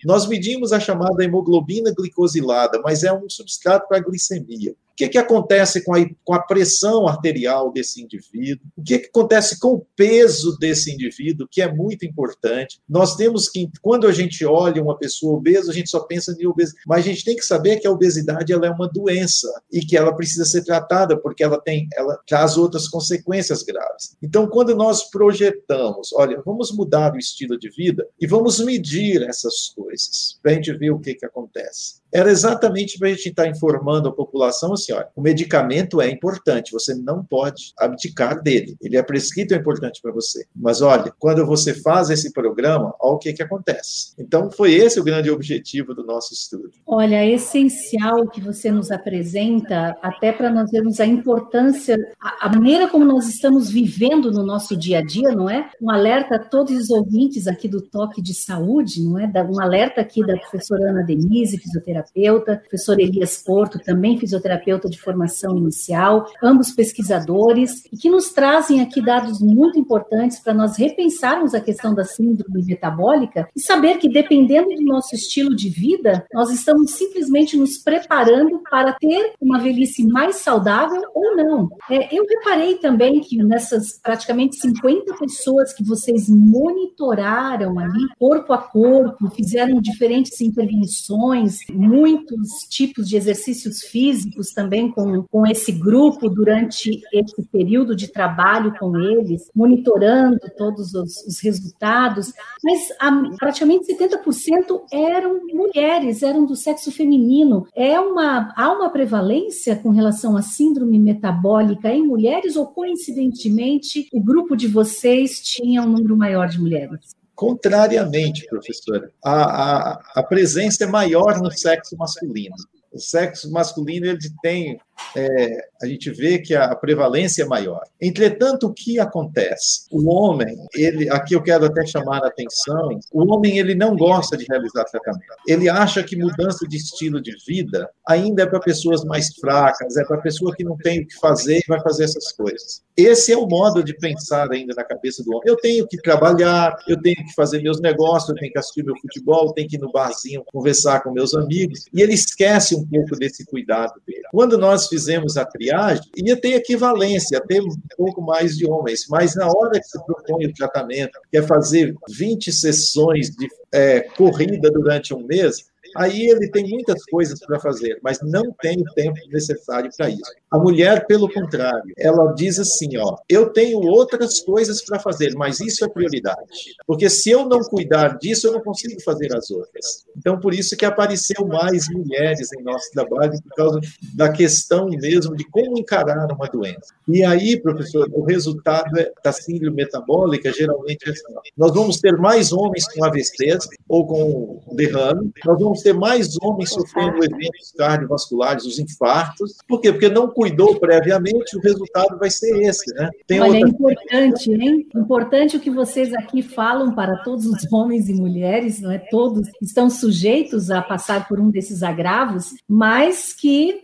Nós 0.06 0.28
medimos 0.28 0.72
a 0.72 0.80
chamada 0.80 1.24
hemoglobina 1.24 1.94
glicosilada, 1.96 2.82
mas 2.82 3.04
é 3.04 3.14
um 3.14 3.30
substrato 3.30 3.88
para 3.88 3.98
a 3.98 4.02
glicemia. 4.02 4.76
O 4.94 4.96
que, 4.96 5.10
que 5.10 5.18
acontece 5.18 5.84
com 5.84 5.96
a, 5.96 6.06
com 6.24 6.36
a 6.36 6.40
pressão 6.40 7.08
arterial 7.08 7.72
desse 7.72 8.00
indivíduo? 8.00 8.64
O 8.78 8.84
que, 8.84 9.00
que 9.00 9.08
acontece 9.08 9.60
com 9.60 9.70
o 9.70 9.86
peso 9.96 10.56
desse 10.60 10.94
indivíduo, 10.94 11.48
que 11.50 11.64
é 11.64 11.74
muito 11.74 12.06
importante? 12.06 12.80
Nós 12.88 13.16
temos 13.16 13.50
que, 13.50 13.68
quando 13.82 14.06
a 14.06 14.12
gente 14.12 14.46
olha 14.46 14.84
uma 14.84 14.96
pessoa 14.96 15.38
obesa, 15.38 15.72
a 15.72 15.74
gente 15.74 15.90
só 15.90 16.02
pensa 16.02 16.36
em 16.40 16.46
obesidade, 16.46 16.84
mas 16.86 17.00
a 17.00 17.10
gente 17.10 17.26
tem 17.26 17.36
que 17.36 17.44
saber 17.44 17.80
que 17.80 17.88
a 17.88 17.92
obesidade 17.92 18.54
ela 18.54 18.68
é 18.68 18.70
uma 18.70 18.88
doença 18.88 19.52
e 19.72 19.80
que 19.80 19.98
ela 19.98 20.16
precisa 20.16 20.46
ser 20.46 20.64
tratada 20.64 21.20
porque 21.20 21.44
ela 21.44 21.60
tem, 21.60 21.88
ela 21.96 22.20
traz 22.28 22.56
outras 22.56 22.88
consequências 22.88 23.64
graves. 23.64 24.16
Então, 24.22 24.48
quando 24.48 24.76
nós 24.76 25.10
projetamos, 25.10 26.14
olha, 26.14 26.40
vamos 26.46 26.72
mudar 26.72 27.16
o 27.16 27.18
estilo 27.18 27.58
de 27.58 27.70
vida 27.72 28.08
e 28.22 28.28
vamos 28.28 28.60
medir 28.60 29.24
essas 29.24 29.74
coisas 29.76 30.38
para 30.40 30.52
a 30.52 30.54
gente 30.54 30.72
ver 30.74 30.92
o 30.92 31.00
que, 31.00 31.16
que 31.16 31.26
acontece 31.26 32.02
era 32.13 32.29
exatamente 32.29 33.00
para 33.00 33.08
a 33.08 33.12
gente 33.12 33.29
estar 33.29 33.48
informando 33.48 34.08
a 34.08 34.12
população 34.12 34.74
assim, 34.74 34.93
olha, 34.93 35.08
o 35.15 35.22
medicamento 35.22 36.00
é 36.00 36.10
importante, 36.10 36.72
você 36.72 36.93
não 36.93 37.25
pode 37.25 37.74
abdicar 37.77 38.41
dele. 38.41 38.77
Ele 38.82 38.96
é 38.96 39.01
prescrito, 39.01 39.55
é 39.55 39.58
importante 39.58 40.00
para 40.00 40.12
você. 40.12 40.46
Mas 40.55 40.82
olha, 40.82 41.12
quando 41.17 41.43
você 41.46 41.74
faz 41.74 42.12
esse 42.12 42.32
programa, 42.32 42.93
olha 43.01 43.15
o 43.15 43.17
que, 43.17 43.34
que 43.34 43.41
acontece. 43.41 44.13
Então, 44.20 44.51
foi 44.51 44.74
esse 44.74 45.00
o 45.00 45.03
grande 45.03 45.32
objetivo 45.32 45.96
do 45.96 46.05
nosso 46.05 46.34
estudo. 46.34 46.70
Olha, 46.86 47.15
é 47.15 47.32
essencial 47.32 48.27
que 48.29 48.39
você 48.39 48.72
nos 48.72 48.91
apresenta, 48.91 49.96
até 50.01 50.32
para 50.32 50.51
nós 50.51 50.70
vermos 50.70 51.00
a 51.00 51.05
importância, 51.05 51.98
a 52.39 52.50
maneira 52.50 52.88
como 52.88 53.05
nós 53.05 53.27
estamos 53.27 53.72
vivendo 53.72 54.32
no 54.32 54.46
nosso 54.46 54.77
dia 54.77 55.00
a 55.00 55.01
dia, 55.03 55.29
não 55.32 55.50
é? 55.50 55.72
Um 55.82 55.89
alerta 55.89 56.36
a 56.36 56.39
todos 56.39 56.77
os 56.77 56.89
ouvintes 56.91 57.48
aqui 57.48 57.67
do 57.67 57.82
Toque 57.82 58.22
de 58.22 58.36
Saúde, 58.36 59.01
não 59.03 59.17
é? 59.17 59.32
Um 59.50 59.60
alerta 59.60 60.01
aqui 60.01 60.24
da 60.25 60.38
professora 60.38 60.91
Ana 60.91 61.03
Denise, 61.03 61.58
fisioterapeuta 61.58 62.02
fisioterapeuta, 62.03 62.57
professor 62.57 63.00
Elias 63.00 63.41
Porto, 63.43 63.79
também 63.79 64.17
fisioterapeuta 64.17 64.89
de 64.89 65.00
formação 65.00 65.57
inicial, 65.57 66.25
ambos 66.41 66.72
pesquisadores, 66.72 67.83
e 67.91 67.98
que 67.98 68.10
nos 68.10 68.31
trazem 68.31 68.81
aqui 68.81 69.01
dados 69.01 69.39
muito 69.41 69.79
importantes 69.79 70.39
para 70.39 70.53
nós 70.53 70.77
repensarmos 70.77 71.53
a 71.53 71.62
questão 71.62 71.93
da 71.93 72.03
síndrome 72.03 72.63
metabólica 72.63 73.48
e 73.55 73.62
saber 73.62 73.98
que, 73.98 74.10
dependendo 74.10 74.69
do 74.69 74.83
nosso 74.83 75.15
estilo 75.15 75.55
de 75.55 75.69
vida, 75.69 76.25
nós 76.33 76.51
estamos 76.51 76.91
simplesmente 76.91 77.57
nos 77.57 77.77
preparando 77.77 78.62
para 78.69 78.93
ter 78.93 79.33
uma 79.41 79.60
velhice 79.60 80.05
mais 80.05 80.38
saudável 80.38 81.01
ou 81.13 81.36
não. 81.36 81.69
É, 81.89 82.15
eu 82.15 82.25
reparei 82.27 82.75
também 82.75 83.19
que 83.19 83.38
nessas 83.43 84.00
praticamente 84.01 84.57
50 84.60 85.15
pessoas 85.15 85.74
que 85.74 85.83
vocês 85.83 86.29
monitoraram 86.29 87.79
ali, 87.79 88.07
corpo 88.17 88.53
a 88.53 88.57
corpo, 88.57 89.29
fizeram 89.31 89.79
diferentes 89.81 90.39
intervenções, 90.41 91.57
muitos 91.94 92.68
tipos 92.70 93.08
de 93.08 93.16
exercícios 93.16 93.84
físicos 93.84 94.52
também 94.52 94.92
com, 94.92 95.24
com 95.24 95.46
esse 95.46 95.72
grupo 95.72 96.28
durante 96.28 97.02
esse 97.14 97.44
período 97.52 97.96
de 97.96 98.08
trabalho 98.08 98.74
com 98.80 98.98
eles, 98.98 99.50
monitorando 99.56 100.40
todos 100.58 100.94
os, 100.94 101.24
os 101.28 101.40
resultados, 101.40 102.34
mas 102.64 102.80
a, 103.00 103.12
praticamente 103.38 103.94
70% 103.94 104.82
eram 104.92 105.40
mulheres, 105.54 106.24
eram 106.24 106.46
do 106.46 106.56
sexo 106.56 106.92
feminino. 106.92 107.68
É 107.76 108.00
uma, 108.00 108.52
há 108.56 108.72
uma 108.72 108.90
prevalência 108.90 109.76
com 109.76 109.90
relação 109.90 110.36
à 110.36 110.42
síndrome 110.42 111.00
metabólica 111.00 111.90
em 111.94 112.06
mulheres 112.06 112.56
ou 112.56 112.68
coincidentemente 112.68 114.08
o 114.12 114.22
grupo 114.22 114.56
de 114.56 114.68
vocês 114.68 115.42
tinha 115.42 115.82
um 115.82 115.90
número 115.90 116.18
maior 116.18 116.48
de 116.48 116.60
mulheres? 116.60 117.23
Contrariamente, 117.44 118.48
professora, 118.48 119.12
a, 119.22 119.34
a, 119.34 120.04
a 120.16 120.24
presença 120.24 120.86
é 120.86 120.88
maior 120.88 121.42
no 121.42 121.52
sexo 121.52 121.94
masculino. 121.98 122.56
O 122.90 122.98
sexo 122.98 123.52
masculino 123.52 124.06
ele 124.06 124.18
tem 124.42 124.80
é, 125.16 125.68
a 125.82 125.86
gente 125.86 126.12
vê 126.12 126.40
que 126.40 126.56
a 126.56 126.74
prevalência 126.76 127.44
é 127.44 127.46
maior. 127.46 127.84
Entretanto, 128.02 128.68
o 128.68 128.74
que 128.74 129.00
acontece? 129.00 129.86
O 129.92 130.10
homem, 130.10 130.56
ele, 130.74 131.10
aqui 131.10 131.36
eu 131.36 131.42
quero 131.42 131.66
até 131.66 131.86
chamar 131.86 132.24
a 132.24 132.28
atenção, 132.28 133.00
o 133.12 133.32
homem 133.32 133.58
ele 133.58 133.76
não 133.76 133.96
gosta 133.96 134.38
de 134.38 134.46
realizar 134.50 134.86
tratamento. 134.86 135.24
Ele 135.48 135.70
acha 135.70 136.04
que 136.04 136.16
mudança 136.16 136.68
de 136.68 136.78
estilo 136.78 137.22
de 137.22 137.36
vida 137.46 137.90
ainda 138.08 138.44
é 138.44 138.46
para 138.46 138.60
pessoas 138.60 139.04
mais 139.04 139.36
fracas, 139.36 139.98
é 139.98 140.06
para 140.06 140.18
pessoa 140.18 140.54
que 140.56 140.64
não 140.64 140.78
tem 140.78 141.02
o 141.02 141.08
que 141.08 141.16
fazer 141.16 141.58
e 141.58 141.68
vai 141.68 141.82
fazer 141.82 142.06
essas 142.06 142.32
coisas. 142.32 142.82
Esse 142.96 143.32
é 143.32 143.38
o 143.38 143.48
modo 143.48 143.84
de 143.84 143.94
pensar 143.98 144.52
ainda 144.52 144.74
na 144.76 144.84
cabeça 144.84 145.24
do 145.24 145.32
homem. 145.32 145.44
Eu 145.46 145.58
tenho 145.58 145.88
que 145.88 145.98
trabalhar, 145.98 146.76
eu 146.88 147.02
tenho 147.02 147.16
que 147.16 147.34
fazer 147.36 147.62
meus 147.62 147.82
negócios, 147.82 148.30
eu 148.30 148.36
tenho 148.36 148.52
que 148.52 148.60
assistir 148.60 148.84
meu 148.84 148.96
futebol, 148.98 149.48
eu 149.48 149.54
tenho 149.54 149.68
que 149.68 149.76
ir 149.76 149.80
no 149.80 149.92
barzinho 149.92 150.44
conversar 150.52 151.02
com 151.02 151.12
meus 151.12 151.34
amigos, 151.34 151.86
e 151.94 152.02
ele 152.02 152.14
esquece 152.14 152.76
um 152.76 152.86
pouco 152.86 153.16
desse 153.16 153.46
cuidado 153.46 153.94
dele. 154.06 154.24
Quando 154.32 154.58
nós 154.58 154.83
fizemos 154.88 155.38
a 155.38 155.46
triagem, 155.46 156.04
ia 156.16 156.40
ter 156.40 156.54
equivalência, 156.54 157.42
ter 157.42 157.62
um 157.62 157.75
pouco 157.98 158.22
mais 158.22 158.58
de 158.58 158.70
homens, 158.70 159.06
mas 159.10 159.36
na 159.36 159.48
hora 159.48 159.80
que 159.80 159.88
se 159.88 160.04
propõe 160.06 160.46
o 160.46 160.54
tratamento, 160.54 161.20
que 161.32 161.38
é 161.38 161.42
fazer 161.42 161.96
20 162.10 162.52
sessões 162.52 163.30
de 163.30 163.48
é, 163.72 164.02
corrida 164.02 164.70
durante 164.72 165.13
um 165.13 165.25
mês, 165.25 165.66
Aí 165.96 166.28
ele 166.28 166.50
tem 166.50 166.68
muitas 166.68 167.04
coisas 167.06 167.40
para 167.40 167.60
fazer, 167.60 168.00
mas 168.02 168.20
não 168.22 168.52
tem 168.62 168.80
o 168.80 168.94
tempo 168.96 169.20
necessário 169.32 169.92
para 169.96 170.10
isso. 170.10 170.32
A 170.53 170.60
mulher, 170.60 171.07
pelo 171.07 171.27
contrário, 171.33 171.91
ela 171.98 172.31
diz 172.33 172.60
assim: 172.60 172.95
ó, 172.95 173.17
eu 173.27 173.50
tenho 173.50 173.79
outras 173.79 174.39
coisas 174.39 174.83
para 174.83 175.00
fazer, 175.00 175.33
mas 175.36 175.60
isso 175.60 175.83
é 175.83 175.89
prioridade. 175.89 176.38
Porque 176.86 177.10
se 177.10 177.31
eu 177.31 177.48
não 177.48 177.60
cuidar 177.62 178.19
disso, 178.19 178.45
eu 178.45 178.53
não 178.53 178.62
consigo 178.62 179.01
fazer 179.01 179.36
as 179.36 179.50
outras. 179.50 180.05
Então, 180.15 180.39
por 180.39 180.53
isso 180.53 180.77
que 180.77 180.86
apareceu 180.86 181.48
mais 181.48 181.89
mulheres 181.89 182.50
em 182.53 182.62
nosso 182.62 182.91
trabalho, 182.91 183.33
por 183.41 183.55
causa 183.55 183.79
da 184.13 184.29
questão 184.29 184.89
mesmo 184.89 185.36
de 185.36 185.43
como 185.45 185.75
encarar 185.79 186.31
uma 186.31 186.48
doença. 186.48 186.93
E 187.07 187.24
aí, 187.24 187.60
professor, 187.60 188.07
o 188.13 188.24
resultado 188.24 188.95
é, 189.00 189.12
da 189.24 189.31
síndrome 189.31 189.77
metabólica 189.77 190.53
geralmente 190.53 191.09
é 191.09 191.13
assim: 191.13 191.24
nós 191.57 191.74
vamos 191.74 192.00
ter 192.00 192.16
mais 192.16 192.53
homens 192.53 192.85
com 192.94 193.03
AVCs 193.03 193.70
ou 193.89 194.05
com 194.05 194.61
derrame, 194.75 195.31
nós 195.44 195.59
vamos 195.59 195.81
ter 195.81 195.94
mais 195.94 196.37
homens 196.39 196.70
sofrendo 196.70 197.24
eventos 197.24 197.74
cardiovasculares, 197.75 198.66
os 198.66 198.77
infartos. 198.77 199.55
Por 199.68 199.81
quê? 199.81 199.92
Porque 199.92 200.09
não 200.09 200.29
cuidou 200.44 200.77
previamente, 200.79 201.56
o 201.56 201.62
resultado 201.62 202.18
vai 202.20 202.29
ser 202.29 202.53
esse, 202.64 202.94
né? 202.96 203.10
Tem 203.25 203.40
Olha, 203.40 203.66
outra... 203.66 203.66
é 203.66 203.70
importante, 203.70 204.51
hein? 204.51 204.88
Importante 204.96 205.58
o 205.58 205.60
que 205.60 205.70
vocês 205.70 206.14
aqui 206.14 206.42
falam 206.42 206.94
para 206.94 207.24
todos 207.24 207.46
os 207.46 207.72
homens 207.72 208.10
e 208.10 208.14
mulheres, 208.14 208.82
não 208.82 208.92
é? 208.92 208.98
Todos 208.98 209.48
estão 209.62 209.90
sujeitos 209.90 210.70
a 210.70 210.82
passar 210.82 211.27
por 211.27 211.40
um 211.40 211.50
desses 211.50 211.82
agravos, 211.82 212.53
mas 212.68 213.34
que 213.34 213.84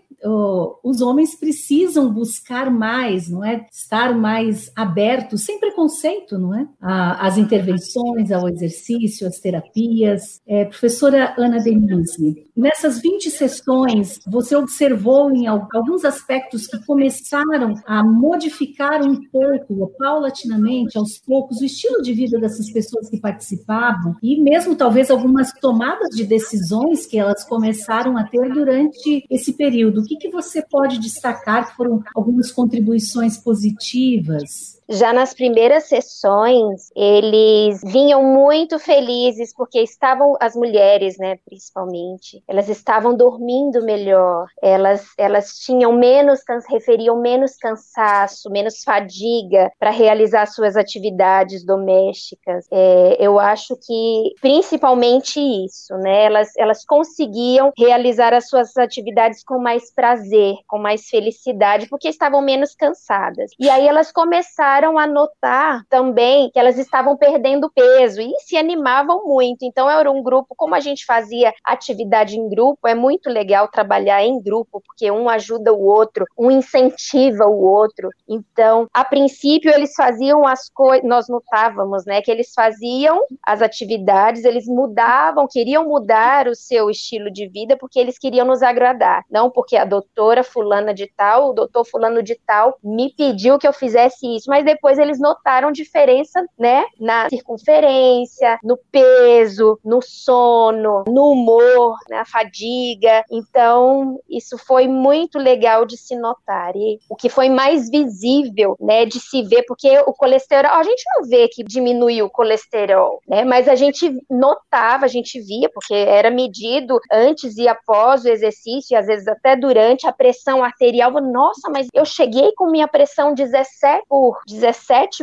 os 0.84 1.02
homens 1.02 1.36
precisam 1.36 2.12
buscar 2.12 2.69
mais, 2.69 3.30
não 3.30 3.43
é? 3.43 3.65
Estar 3.72 4.13
mais 4.13 4.72
abertos, 4.76 5.43
sem 5.43 5.60
preconceito, 5.60 6.38
não 6.38 6.54
é? 6.54 6.67
As 6.82 7.38
intervenções, 7.38 8.32
ao 8.32 8.50
exercício, 8.50 9.28
as 9.28 9.39
terapias. 9.39 10.41
É, 10.45 10.65
professora 10.65 11.34
Ana 11.38 11.60
Denise, 11.60 12.48
nessas 12.56 13.00
20 13.00 13.30
sessões, 13.30 14.19
você 14.28 14.56
observou 14.56 15.32
em 15.32 15.48
alguns 15.48 16.04
aspectos 16.04 16.48
que 16.49 16.85
começaram 16.85 17.75
a 17.85 18.03
modificar 18.03 19.01
um 19.01 19.19
pouco, 19.29 19.93
paulatinamente, 19.97 20.97
aos 20.97 21.17
poucos, 21.17 21.59
o 21.59 21.65
estilo 21.65 22.01
de 22.01 22.13
vida 22.13 22.39
dessas 22.39 22.71
pessoas 22.71 23.09
que 23.09 23.19
participavam 23.19 24.15
e 24.21 24.41
mesmo 24.41 24.75
talvez 24.75 25.12
algumas 25.12 25.51
tomadas 25.53 26.09
de 26.09 26.23
decisões 26.23 27.05
que 27.05 27.17
elas 27.17 27.43
começaram 27.43 28.17
a 28.17 28.23
ter 28.23 28.51
durante 28.51 29.25
esse 29.29 29.53
período 29.53 30.03
que, 30.03 30.17
que 30.17 30.29
você 30.29 30.62
pode 30.62 30.99
destacar 30.99 31.69
que 31.69 31.75
foram 31.75 32.01
algumas 32.15 32.51
contribuições 32.51 33.38
positivas? 33.38 34.79
Já 34.89 35.13
nas 35.13 35.36
primeiras 35.36 35.84
sessões, 35.84 36.89
eles 36.95 37.80
vinham 37.84 38.23
muito 38.23 38.80
felizes 38.80 39.54
porque 39.56 39.80
estavam 39.82 40.36
as 40.39 40.56
mulheres, 40.56 41.15
né, 41.19 41.38
principalmente, 41.45 42.43
elas 42.47 42.67
estavam 42.69 43.15
dormindo 43.15 43.84
melhor, 43.84 44.47
elas 44.62 45.06
elas 45.15 45.60
tinham 45.60 45.93
menos 45.93 46.39
referiam 46.67 47.21
menos 47.21 47.56
cansaço, 47.58 48.49
menos 48.49 48.82
fadiga 48.84 49.71
para 49.80 49.91
realizar 49.91 50.47
suas 50.47 50.75
atividades 50.75 51.63
domésticas. 51.63 52.65
É, 52.71 53.17
eu 53.19 53.39
acho 53.39 53.75
que 53.86 54.34
principalmente 54.41 55.39
isso, 55.39 55.93
né? 55.97 56.25
Elas 56.25 56.49
elas 56.58 56.84
conseguiam 56.84 57.71
realizar 57.78 58.34
as 58.34 58.49
suas 58.49 58.75
atividades 58.75 59.43
com 59.43 59.60
mais 59.60 59.93
prazer, 59.93 60.56
com 60.67 60.80
mais 60.80 61.08
felicidade, 61.08 61.88
porque 61.88 62.10
estavam 62.10 62.41
menos 62.41 62.73
cansadas. 62.73 63.52
E 63.60 63.69
aí 63.69 63.88
elas 63.88 64.12
começaram 64.12 64.79
começaram 64.80 64.98
a 64.98 65.06
notar 65.06 65.86
também 65.89 66.50
que 66.52 66.60
elas 66.60 66.78
estavam 66.78 67.18
perdendo 67.18 67.70
peso 67.70 68.22
e 68.22 68.34
se 68.39 68.56
animavam 68.56 69.26
muito. 69.26 69.63
Então, 69.63 69.89
era 69.89 70.10
um 70.10 70.24
grupo, 70.24 70.56
como 70.56 70.74
a 70.74 70.80
gente 70.80 71.06
fazia 71.06 71.54
atividade 71.65 72.38
em 72.38 72.48
grupo, 72.48 72.88
é 72.88 72.96
muito 72.96 73.30
legal 73.30 73.68
trabalhar 73.68 74.24
em 74.24 74.42
grupo, 74.42 74.82
porque 74.86 75.12
um 75.12 75.28
ajuda 75.28 75.74
o 75.74 75.84
outro, 75.84 76.26
um 76.38 76.50
incentiva 76.50 77.46
o 77.46 77.62
outro. 77.62 78.10
Então, 78.28 78.88
a 78.94 79.04
princípio, 79.04 79.72
eles 79.72 79.94
faziam 79.94 80.48
as 80.48 80.70
coisas, 80.70 81.08
nós 81.08 81.28
notávamos, 81.28 82.06
né, 82.06 82.22
que 82.22 82.32
eles 82.32 82.54
faziam 82.56 83.22
as 83.46 83.62
atividades, 83.62 84.46
eles 84.46 84.65
mudavam, 84.65 85.48
queriam 85.48 85.86
mudar 85.86 86.48
o 86.48 86.56
seu 86.56 86.89
estilo 86.89 87.30
de 87.32 87.48
vida 87.50 87.76
porque 87.78 88.00
eles 88.00 88.18
queriam 88.18 88.46
nos 88.46 88.62
agradar, 88.62 89.24
não 89.30 89.50
porque 89.50 89.76
a 89.76 89.86
doutora 89.86 90.44
fulana 90.44 90.94
de 90.94 91.08
tal, 91.18 91.50
o 91.50 91.54
doutor 91.54 91.86
fulano 91.86 92.24
de 92.24 92.36
tal 92.46 92.78
me 92.84 93.13
pediu 93.13 93.58
que 93.58 93.68
eu 93.68 93.74
fizesse 93.74 94.26
isso, 94.36 94.50
mas 94.50 94.68
depois 94.69 94.99
eles 94.99 95.19
notaram 95.19 95.71
diferença, 95.71 96.45
né, 96.58 96.86
na 96.99 97.27
circunferência, 97.27 98.60
no 98.63 98.77
peso, 98.91 99.79
no 99.84 99.99
sono, 99.99 101.05
no 101.08 101.32
humor, 101.32 101.97
na 102.08 102.23
fadiga. 102.23 103.23
Então, 103.32 104.19
isso 104.29 104.58
foi 104.60 104.88
muito 104.88 105.39
legal 105.39 105.86
de 105.86 105.97
se 105.97 106.15
notar. 106.15 106.75
E 106.75 106.99
o 107.10 107.15
que 107.15 107.29
foi 107.29 107.49
mais 107.49 107.89
visível, 107.89 108.75
né, 108.79 109.05
de 109.05 109.19
se 109.19 109.41
ver, 109.41 109.63
porque 109.63 109.97
o 110.05 110.13
colesterol, 110.13 110.71
a 110.73 110.84
gente 110.84 111.03
não 111.15 111.27
vê 111.27 111.47
que 111.47 111.63
diminuiu 111.63 112.25
o 112.25 112.29
colesterol, 112.29 113.19
né, 113.27 113.43
mas 113.43 113.67
a 113.67 113.73
gente 113.75 114.15
notava, 114.29 115.05
a 115.05 115.10
gente 115.10 115.41
via, 115.41 115.69
porque 115.73 115.95
era 115.95 116.29
medido 116.29 116.99
antes 117.12 117.58
e 117.58 117.67
após 117.67 118.23
o 118.23 118.29
exercício, 118.29 118.93
e 118.93 118.95
às 118.95 119.08
vezes 119.08 119.27
até 119.27 119.55
durante 119.55 120.05
a 120.05 120.12
pressão 120.12 120.63
arterial. 120.63 121.12
Nossa, 121.19 121.69
mas 121.69 121.88
eu 121.91 122.05
cheguei 122.05 122.51
com 122.55 122.69
minha 122.69 122.88
pressão 122.88 123.34
17 123.34 124.03
por 124.08 124.39
17 124.45 124.59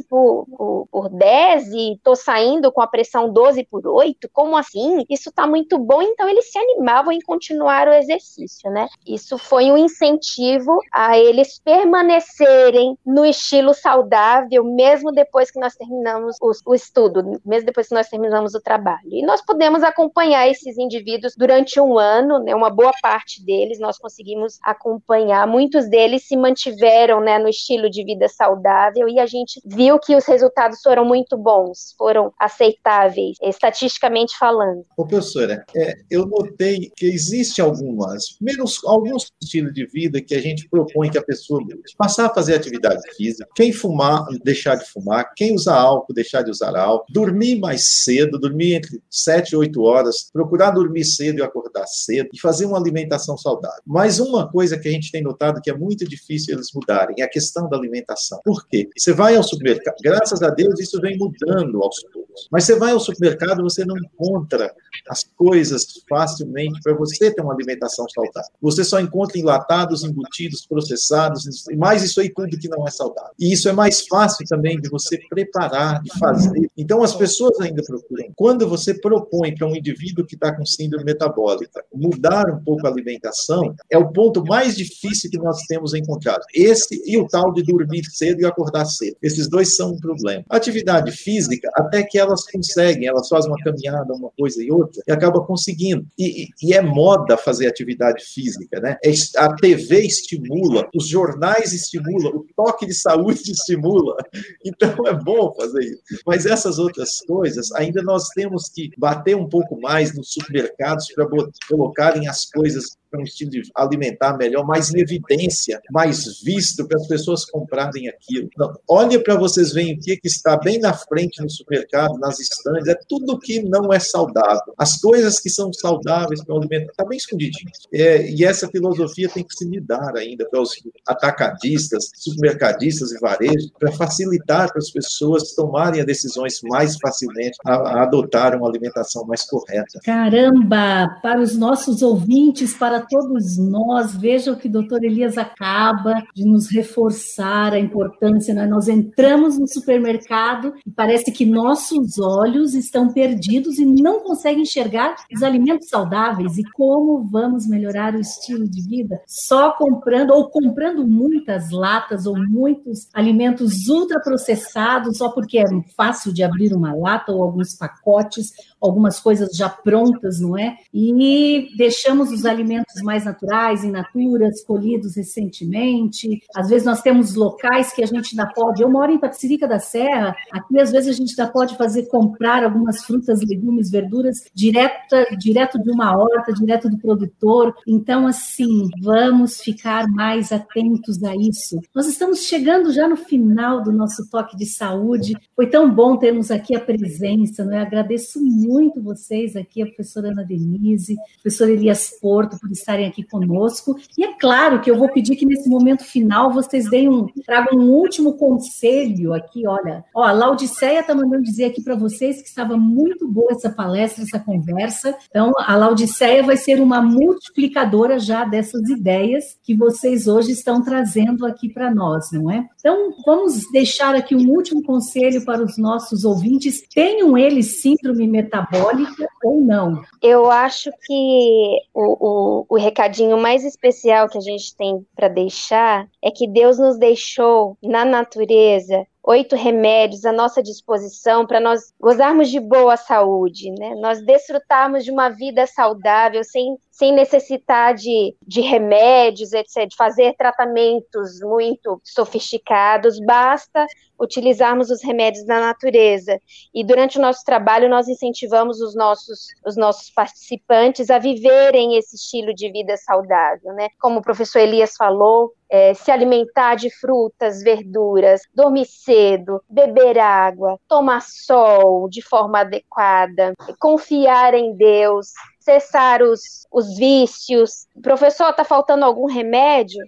por, 0.08 0.46
por, 0.46 0.88
por 0.90 1.08
10 1.08 1.68
e 1.68 1.92
estou 1.94 2.16
saindo 2.16 2.70
com 2.72 2.80
a 2.80 2.86
pressão 2.86 3.32
12 3.32 3.64
por 3.70 3.86
8, 3.86 4.28
como 4.32 4.56
assim? 4.56 5.04
Isso 5.08 5.30
está 5.30 5.46
muito 5.46 5.78
bom, 5.78 6.02
então 6.02 6.28
eles 6.28 6.50
se 6.50 6.58
animavam 6.58 7.12
em 7.12 7.20
continuar 7.20 7.88
o 7.88 7.92
exercício, 7.92 8.70
né? 8.70 8.88
Isso 9.06 9.38
foi 9.38 9.70
um 9.70 9.76
incentivo 9.76 10.78
a 10.92 11.18
eles 11.18 11.58
permanecerem 11.58 12.96
no 13.04 13.24
estilo 13.24 13.74
saudável, 13.74 14.64
mesmo 14.64 15.12
depois 15.12 15.50
que 15.50 15.60
nós 15.60 15.74
terminamos 15.74 16.36
o, 16.40 16.50
o 16.66 16.74
estudo, 16.74 17.40
mesmo 17.44 17.66
depois 17.66 17.88
que 17.88 17.94
nós 17.94 18.08
terminamos 18.08 18.54
o 18.54 18.60
trabalho. 18.60 19.08
E 19.10 19.24
nós 19.24 19.42
podemos 19.44 19.82
acompanhar 19.82 20.48
esses 20.48 20.78
indivíduos 20.78 21.34
durante 21.36 21.80
um 21.80 21.98
ano, 21.98 22.38
né? 22.38 22.54
Uma 22.54 22.70
boa 22.70 22.92
parte 23.02 23.44
deles 23.44 23.78
nós 23.78 23.98
conseguimos 23.98 24.58
acompanhar, 24.62 25.46
muitos 25.46 25.88
deles 25.88 26.26
se 26.26 26.36
mantiveram, 26.36 27.20
né, 27.20 27.38
no 27.38 27.48
estilo 27.48 27.90
de 27.90 28.04
vida 28.04 28.28
saudável 28.28 29.08
e 29.08 29.18
a 29.18 29.25
gente 29.26 29.60
viu 29.64 29.98
que 29.98 30.16
os 30.16 30.24
resultados 30.24 30.80
foram 30.82 31.04
muito 31.04 31.36
bons, 31.36 31.94
foram 31.96 32.32
aceitáveis, 32.38 33.36
estatisticamente 33.42 34.36
falando. 34.38 34.84
Ô, 34.96 35.06
professora, 35.06 35.64
é, 35.74 35.94
eu 36.10 36.26
notei 36.26 36.90
que 36.96 37.06
existe 37.06 37.60
algumas, 37.60 38.36
menos 38.40 38.80
alguns 38.84 39.30
estilos 39.42 39.72
de 39.72 39.86
vida 39.86 40.20
que 40.20 40.34
a 40.34 40.40
gente 40.40 40.68
propõe 40.68 41.10
que 41.10 41.18
a 41.18 41.22
pessoa. 41.22 41.56
Passar 41.96 42.26
a 42.26 42.34
fazer 42.34 42.54
atividade 42.54 43.00
física, 43.16 43.48
quem 43.54 43.72
fumar, 43.72 44.24
deixar 44.44 44.74
de 44.76 44.84
fumar, 44.84 45.32
quem 45.34 45.54
usar 45.54 45.76
álcool, 45.76 46.12
deixar 46.12 46.42
de 46.42 46.50
usar 46.50 46.76
álcool, 46.76 47.06
dormir 47.12 47.58
mais 47.58 48.02
cedo, 48.04 48.38
dormir 48.38 48.74
entre 48.74 49.00
7 49.10 49.50
e 49.50 49.56
8 49.56 49.82
horas, 49.82 50.28
procurar 50.32 50.70
dormir 50.70 51.04
cedo 51.04 51.38
e 51.38 51.42
acordar 51.42 51.86
cedo 51.86 52.28
e 52.32 52.40
fazer 52.40 52.66
uma 52.66 52.78
alimentação 52.78 53.36
saudável. 53.36 53.80
Mas 53.86 54.18
uma 54.18 54.50
coisa 54.50 54.78
que 54.78 54.88
a 54.88 54.90
gente 54.90 55.10
tem 55.10 55.22
notado 55.22 55.60
que 55.60 55.70
é 55.70 55.76
muito 55.76 56.06
difícil 56.06 56.54
eles 56.54 56.68
mudarem 56.74 57.16
é 57.18 57.22
a 57.22 57.28
questão 57.28 57.68
da 57.68 57.76
alimentação. 57.76 58.40
Por 58.44 58.66
quê? 58.66 58.88
Você 59.06 59.12
vai 59.12 59.36
ao 59.36 59.42
supermercado, 59.44 59.94
graças 60.02 60.42
a 60.42 60.50
Deus 60.50 60.80
isso 60.80 61.00
vem 61.00 61.16
mudando 61.16 61.80
aos 61.80 62.02
poucos. 62.12 62.48
Mas 62.50 62.64
você 62.64 62.76
vai 62.76 62.90
ao 62.90 62.98
supermercado, 62.98 63.62
você 63.62 63.84
não 63.84 63.96
encontra 63.96 64.74
as 65.08 65.22
coisas 65.36 65.86
facilmente 66.08 66.80
para 66.82 66.92
você 66.92 67.32
ter 67.32 67.40
uma 67.40 67.54
alimentação 67.54 68.04
saudável. 68.08 68.50
Você 68.60 68.82
só 68.82 68.98
encontra 68.98 69.38
enlatados, 69.38 70.02
embutidos, 70.02 70.66
processados, 70.66 71.68
e 71.70 71.76
mais 71.76 72.02
isso 72.02 72.20
aí 72.20 72.34
tudo 72.34 72.58
que 72.58 72.68
não 72.68 72.84
é 72.84 72.90
saudável. 72.90 73.30
E 73.38 73.52
isso 73.52 73.68
é 73.68 73.72
mais 73.72 74.04
fácil 74.08 74.44
também 74.48 74.80
de 74.80 74.88
você 74.88 75.20
preparar, 75.28 76.02
de 76.02 76.10
fazer. 76.18 76.68
Então 76.76 77.00
as 77.04 77.14
pessoas 77.14 77.60
ainda 77.60 77.84
procuram. 77.84 78.32
Quando 78.34 78.68
você 78.68 78.92
propõe 78.92 79.54
para 79.54 79.68
um 79.68 79.76
indivíduo 79.76 80.26
que 80.26 80.34
está 80.34 80.52
com 80.52 80.66
síndrome 80.66 81.04
metabólica 81.04 81.84
mudar 81.94 82.50
um 82.50 82.58
pouco 82.64 82.84
a 82.88 82.90
alimentação, 82.90 83.72
é 83.88 83.96
o 83.96 84.10
ponto 84.10 84.44
mais 84.44 84.76
difícil 84.76 85.30
que 85.30 85.38
nós 85.38 85.62
temos 85.68 85.94
encontrado. 85.94 86.42
Esse 86.52 87.00
e 87.06 87.16
o 87.16 87.28
tal 87.28 87.52
de 87.52 87.62
dormir 87.62 88.04
cedo 88.06 88.40
e 88.40 88.44
acordar 88.44 88.84
Esses 89.22 89.48
dois 89.48 89.76
são 89.76 89.92
um 89.92 89.98
problema. 89.98 90.44
Atividade 90.48 91.12
física, 91.12 91.70
até 91.74 92.02
que 92.02 92.18
elas 92.18 92.44
conseguem, 92.50 93.08
elas 93.08 93.28
fazem 93.28 93.50
uma 93.50 93.62
caminhada, 93.62 94.12
uma 94.14 94.30
coisa 94.38 94.62
e 94.62 94.70
outra, 94.70 95.02
e 95.06 95.12
acaba 95.12 95.44
conseguindo. 95.44 96.06
E, 96.18 96.48
e, 96.62 96.74
é 96.74 96.80
moda 96.80 97.36
fazer 97.36 97.66
atividade 97.66 98.24
física, 98.24 98.80
né? 98.80 98.96
É, 99.04 99.10
a 99.38 99.54
TV 99.54 100.00
estimula, 100.00 100.88
os 100.94 101.08
jornais 101.08 101.72
estimulam, 101.72 102.32
o 102.36 102.46
toque 102.56 102.86
de 102.86 102.94
saúde 102.94 103.40
estimula. 103.50 104.16
Então 104.64 104.94
é 105.06 105.14
bom 105.14 105.54
fazer 105.54 105.84
isso. 105.84 106.22
Mas 106.26 106.46
essas 106.46 106.78
outras 106.78 107.20
coisas, 107.26 107.72
ainda 107.72 108.02
nós 108.02 108.28
temos 108.34 108.68
que 108.68 108.90
bater 108.98 109.36
um 109.36 109.48
pouco 109.48 109.80
mais 109.80 110.14
nos 110.14 110.32
supermercados 110.32 111.06
para 111.14 111.26
colocarem 111.68 112.28
as 112.28 112.44
coisas 112.46 112.96
para 113.10 113.20
um 113.20 113.24
estilo 113.24 113.50
de 113.50 113.62
alimentar 113.74 114.36
melhor, 114.36 114.66
mais 114.66 114.92
em 114.92 115.00
evidência, 115.00 115.80
mais 115.90 116.40
visto 116.42 116.86
para 116.86 116.98
as 116.98 117.06
pessoas 117.06 117.44
comprarem 117.44 118.08
aquilo. 118.08 118.48
Não, 118.56 118.72
olha 118.88 119.22
para 119.22 119.36
vocês 119.36 119.72
verem 119.72 119.94
o 119.94 120.00
que, 120.00 120.16
que 120.16 120.28
está 120.28 120.56
bem 120.56 120.78
na 120.78 120.92
frente 120.92 121.42
no 121.42 121.50
supermercado, 121.50 122.18
nas 122.18 122.38
estantes, 122.40 122.88
é 122.88 122.96
tudo 123.08 123.38
que 123.38 123.62
não 123.62 123.92
é 123.92 123.98
saudável. 123.98 124.74
As 124.78 125.00
coisas 125.00 125.40
que 125.40 125.50
são 125.50 125.72
saudáveis 125.72 126.42
para 126.44 126.54
o 126.54 126.58
alimento 126.58 126.90
está 126.90 127.04
bem 127.04 127.18
escondidinho. 127.18 127.70
É, 127.92 128.30
e 128.30 128.44
essa 128.44 128.68
filosofia 128.68 129.28
tem 129.28 129.44
que 129.44 129.54
se 129.54 129.64
lidar 129.68 130.16
ainda 130.16 130.48
para 130.48 130.60
os 130.60 130.72
atacadistas, 131.06 132.10
supermercadistas 132.14 133.12
e 133.12 133.18
varejos, 133.18 133.70
para 133.78 133.92
facilitar 133.92 134.68
para 134.68 134.78
as 134.78 134.90
pessoas 134.90 135.54
tomarem 135.54 136.00
as 136.00 136.06
decisões 136.06 136.60
mais 136.62 136.96
facilmente, 137.00 137.56
a, 137.64 137.74
a 137.74 138.02
adotar 138.02 138.56
uma 138.56 138.68
alimentação 138.68 139.24
mais 139.26 139.42
correta. 139.44 140.00
Caramba! 140.04 141.18
Para 141.22 141.40
os 141.40 141.56
nossos 141.56 142.02
ouvintes, 142.02 142.74
para 142.74 142.95
todos 143.00 143.58
nós, 143.58 144.14
veja 144.14 144.52
o 144.52 144.56
que 144.56 144.68
o 144.68 144.70
doutor 144.70 145.04
Elias 145.04 145.38
acaba 145.38 146.22
de 146.34 146.44
nos 146.44 146.70
reforçar 146.70 147.72
a 147.72 147.78
importância. 147.78 148.54
Né? 148.54 148.66
Nós 148.66 148.88
entramos 148.88 149.58
no 149.58 149.66
supermercado 149.66 150.74
e 150.86 150.90
parece 150.90 151.32
que 151.32 151.44
nossos 151.44 152.18
olhos 152.18 152.74
estão 152.74 153.12
perdidos 153.12 153.78
e 153.78 153.86
não 153.86 154.20
conseguem 154.20 154.62
enxergar 154.62 155.16
os 155.34 155.42
alimentos 155.42 155.88
saudáveis. 155.88 156.58
E 156.58 156.62
como 156.72 157.24
vamos 157.24 157.66
melhorar 157.66 158.14
o 158.14 158.20
estilo 158.20 158.68
de 158.68 158.82
vida? 158.82 159.20
Só 159.26 159.72
comprando 159.72 160.30
ou 160.30 160.48
comprando 160.48 161.06
muitas 161.06 161.70
latas 161.70 162.26
ou 162.26 162.36
muitos 162.38 163.08
alimentos 163.12 163.88
ultraprocessados, 163.88 165.18
só 165.18 165.30
porque 165.30 165.58
é 165.58 165.64
fácil 165.96 166.32
de 166.32 166.42
abrir 166.42 166.72
uma 166.72 166.94
lata 166.94 167.32
ou 167.32 167.42
alguns 167.42 167.74
pacotes, 167.74 168.52
algumas 168.80 169.20
coisas 169.20 169.56
já 169.56 169.68
prontas, 169.68 170.40
não 170.40 170.56
é? 170.58 170.76
E 170.92 171.68
deixamos 171.76 172.30
os 172.30 172.44
alimentos 172.44 172.85
mais 173.02 173.24
naturais, 173.24 173.84
in 173.84 173.90
naturas, 173.90 174.64
colhidos 174.64 175.16
recentemente. 175.16 176.40
Às 176.54 176.68
vezes 176.68 176.86
nós 176.86 177.02
temos 177.02 177.34
locais 177.34 177.92
que 177.92 178.02
a 178.02 178.06
gente 178.06 178.38
ainda 178.38 178.52
pode. 178.52 178.82
Eu 178.82 178.90
moro 178.90 179.12
em 179.12 179.18
Tapsirica 179.18 179.66
da 179.68 179.78
Serra, 179.78 180.34
aqui 180.52 180.78
às 180.78 180.90
vezes 180.90 181.08
a 181.08 181.12
gente 181.12 181.38
ainda 181.38 181.52
pode 181.52 181.76
fazer 181.76 182.06
comprar 182.06 182.64
algumas 182.64 183.04
frutas, 183.04 183.40
legumes, 183.40 183.90
verduras 183.90 184.44
direto, 184.54 185.16
direto 185.38 185.82
de 185.82 185.90
uma 185.90 186.16
horta, 186.16 186.52
direto 186.52 186.88
do 186.88 186.98
produtor. 186.98 187.74
Então, 187.86 188.26
assim, 188.26 188.88
vamos 189.02 189.60
ficar 189.60 190.06
mais 190.08 190.52
atentos 190.52 191.22
a 191.22 191.34
isso. 191.36 191.80
Nós 191.94 192.06
estamos 192.06 192.40
chegando 192.40 192.92
já 192.92 193.08
no 193.08 193.16
final 193.16 193.82
do 193.82 193.92
nosso 193.92 194.28
toque 194.30 194.56
de 194.56 194.66
saúde. 194.66 195.34
Foi 195.54 195.68
tão 195.68 195.92
bom 195.92 196.16
termos 196.16 196.50
aqui 196.50 196.74
a 196.74 196.80
presença, 196.80 197.64
não 197.64 197.74
é? 197.74 197.80
Agradeço 197.80 198.42
muito 198.42 199.02
vocês 199.02 199.56
aqui, 199.56 199.82
a 199.82 199.86
professora 199.86 200.28
Ana 200.28 200.44
Denise, 200.44 201.14
a 201.14 201.42
professora 201.42 201.70
Elias 201.70 202.10
Porto, 202.20 202.58
por 202.58 202.70
estarem 202.78 203.06
aqui 203.06 203.22
conosco. 203.22 203.96
E 204.16 204.24
é 204.24 204.32
claro 204.38 204.80
que 204.80 204.90
eu 204.90 204.98
vou 204.98 205.08
pedir 205.08 205.36
que 205.36 205.46
nesse 205.46 205.68
momento 205.68 206.04
final 206.04 206.52
vocês 206.52 206.88
deem 206.88 207.08
um, 207.08 207.26
tragam 207.44 207.78
um 207.78 207.90
último 207.90 208.34
conselho 208.34 209.32
aqui, 209.32 209.66
olha. 209.66 210.04
Ó, 210.14 210.22
a 210.22 210.32
Laudiceia 210.32 211.00
está 211.00 211.14
mandando 211.14 211.42
dizer 211.42 211.64
aqui 211.64 211.82
para 211.82 211.94
vocês 211.94 212.42
que 212.42 212.48
estava 212.48 212.76
muito 212.76 213.26
boa 213.28 213.52
essa 213.52 213.70
palestra, 213.70 214.24
essa 214.24 214.38
conversa. 214.38 215.16
Então, 215.28 215.52
a 215.58 215.76
Laudiceia 215.76 216.42
vai 216.42 216.56
ser 216.56 216.80
uma 216.80 217.00
multiplicadora 217.02 218.18
já 218.18 218.44
dessas 218.44 218.88
ideias 218.88 219.56
que 219.62 219.74
vocês 219.74 220.26
hoje 220.26 220.52
estão 220.52 220.82
trazendo 220.82 221.46
aqui 221.46 221.68
para 221.68 221.94
nós, 221.94 222.30
não 222.32 222.50
é? 222.50 222.66
Então, 222.78 223.12
vamos 223.24 223.70
deixar 223.72 224.14
aqui 224.14 224.34
um 224.34 224.48
último 224.50 224.82
conselho 224.82 225.44
para 225.44 225.62
os 225.62 225.76
nossos 225.78 226.24
ouvintes. 226.24 226.82
Tenham 226.94 227.36
eles 227.36 227.80
síndrome 227.80 228.26
metabólica 228.26 229.28
ou 229.42 229.60
não? 229.60 230.02
Eu 230.22 230.50
acho 230.50 230.90
que 231.04 231.78
o, 231.94 232.02
o, 232.04 232.65
o 232.68 232.76
recadinho 232.76 233.38
mais 233.38 233.64
especial 233.64 234.28
que 234.28 234.38
a 234.38 234.40
gente 234.40 234.74
tem 234.76 235.06
para 235.14 235.28
deixar 235.28 236.08
é 236.22 236.30
que 236.30 236.46
Deus 236.46 236.78
nos 236.78 236.98
deixou 236.98 237.76
na 237.82 238.04
natureza 238.04 239.06
oito 239.26 239.56
remédios 239.56 240.24
à 240.24 240.32
nossa 240.32 240.62
disposição 240.62 241.44
para 241.44 241.58
nós 241.58 241.92
gozarmos 242.00 242.48
de 242.48 242.60
boa 242.60 242.96
saúde, 242.96 243.72
né? 243.72 243.94
Nós 243.96 244.24
desfrutarmos 244.24 245.04
de 245.04 245.10
uma 245.10 245.28
vida 245.28 245.66
saudável 245.66 246.44
sem, 246.44 246.76
sem 246.96 247.12
necessitar 247.12 247.94
de, 247.94 248.34
de 248.40 248.62
remédios, 248.62 249.52
etc., 249.52 249.86
de 249.86 249.94
fazer 249.94 250.34
tratamentos 250.34 251.40
muito 251.42 252.00
sofisticados, 252.02 253.20
basta 253.20 253.86
utilizarmos 254.18 254.88
os 254.88 255.04
remédios 255.04 255.44
da 255.44 255.60
natureza. 255.60 256.40
E 256.74 256.82
durante 256.82 257.18
o 257.18 257.20
nosso 257.20 257.44
trabalho, 257.44 257.90
nós 257.90 258.08
incentivamos 258.08 258.80
os 258.80 258.94
nossos, 258.94 259.48
os 259.66 259.76
nossos 259.76 260.08
participantes 260.08 261.10
a 261.10 261.18
viverem 261.18 261.98
esse 261.98 262.16
estilo 262.16 262.54
de 262.54 262.72
vida 262.72 262.96
saudável, 262.96 263.74
né? 263.74 263.88
Como 264.00 264.20
o 264.20 264.22
professor 264.22 264.60
Elias 264.60 264.94
falou, 264.96 265.52
é, 265.68 265.92
se 265.92 266.10
alimentar 266.10 266.76
de 266.76 266.88
frutas, 266.88 267.62
verduras, 267.62 268.40
dormir 268.54 268.86
cedo, 268.86 269.62
beber 269.68 270.18
água, 270.18 270.78
tomar 270.88 271.20
sol 271.20 272.08
de 272.08 272.22
forma 272.22 272.60
adequada, 272.60 273.52
confiar 273.78 274.54
em 274.54 274.74
Deus, 274.74 275.32
cessar 275.66 276.22
os, 276.22 276.64
os 276.72 276.96
vícios. 276.96 277.86
Professor, 278.00 278.50
está 278.50 278.64
faltando 278.64 279.04
algum 279.04 279.26
remédio? 279.26 280.04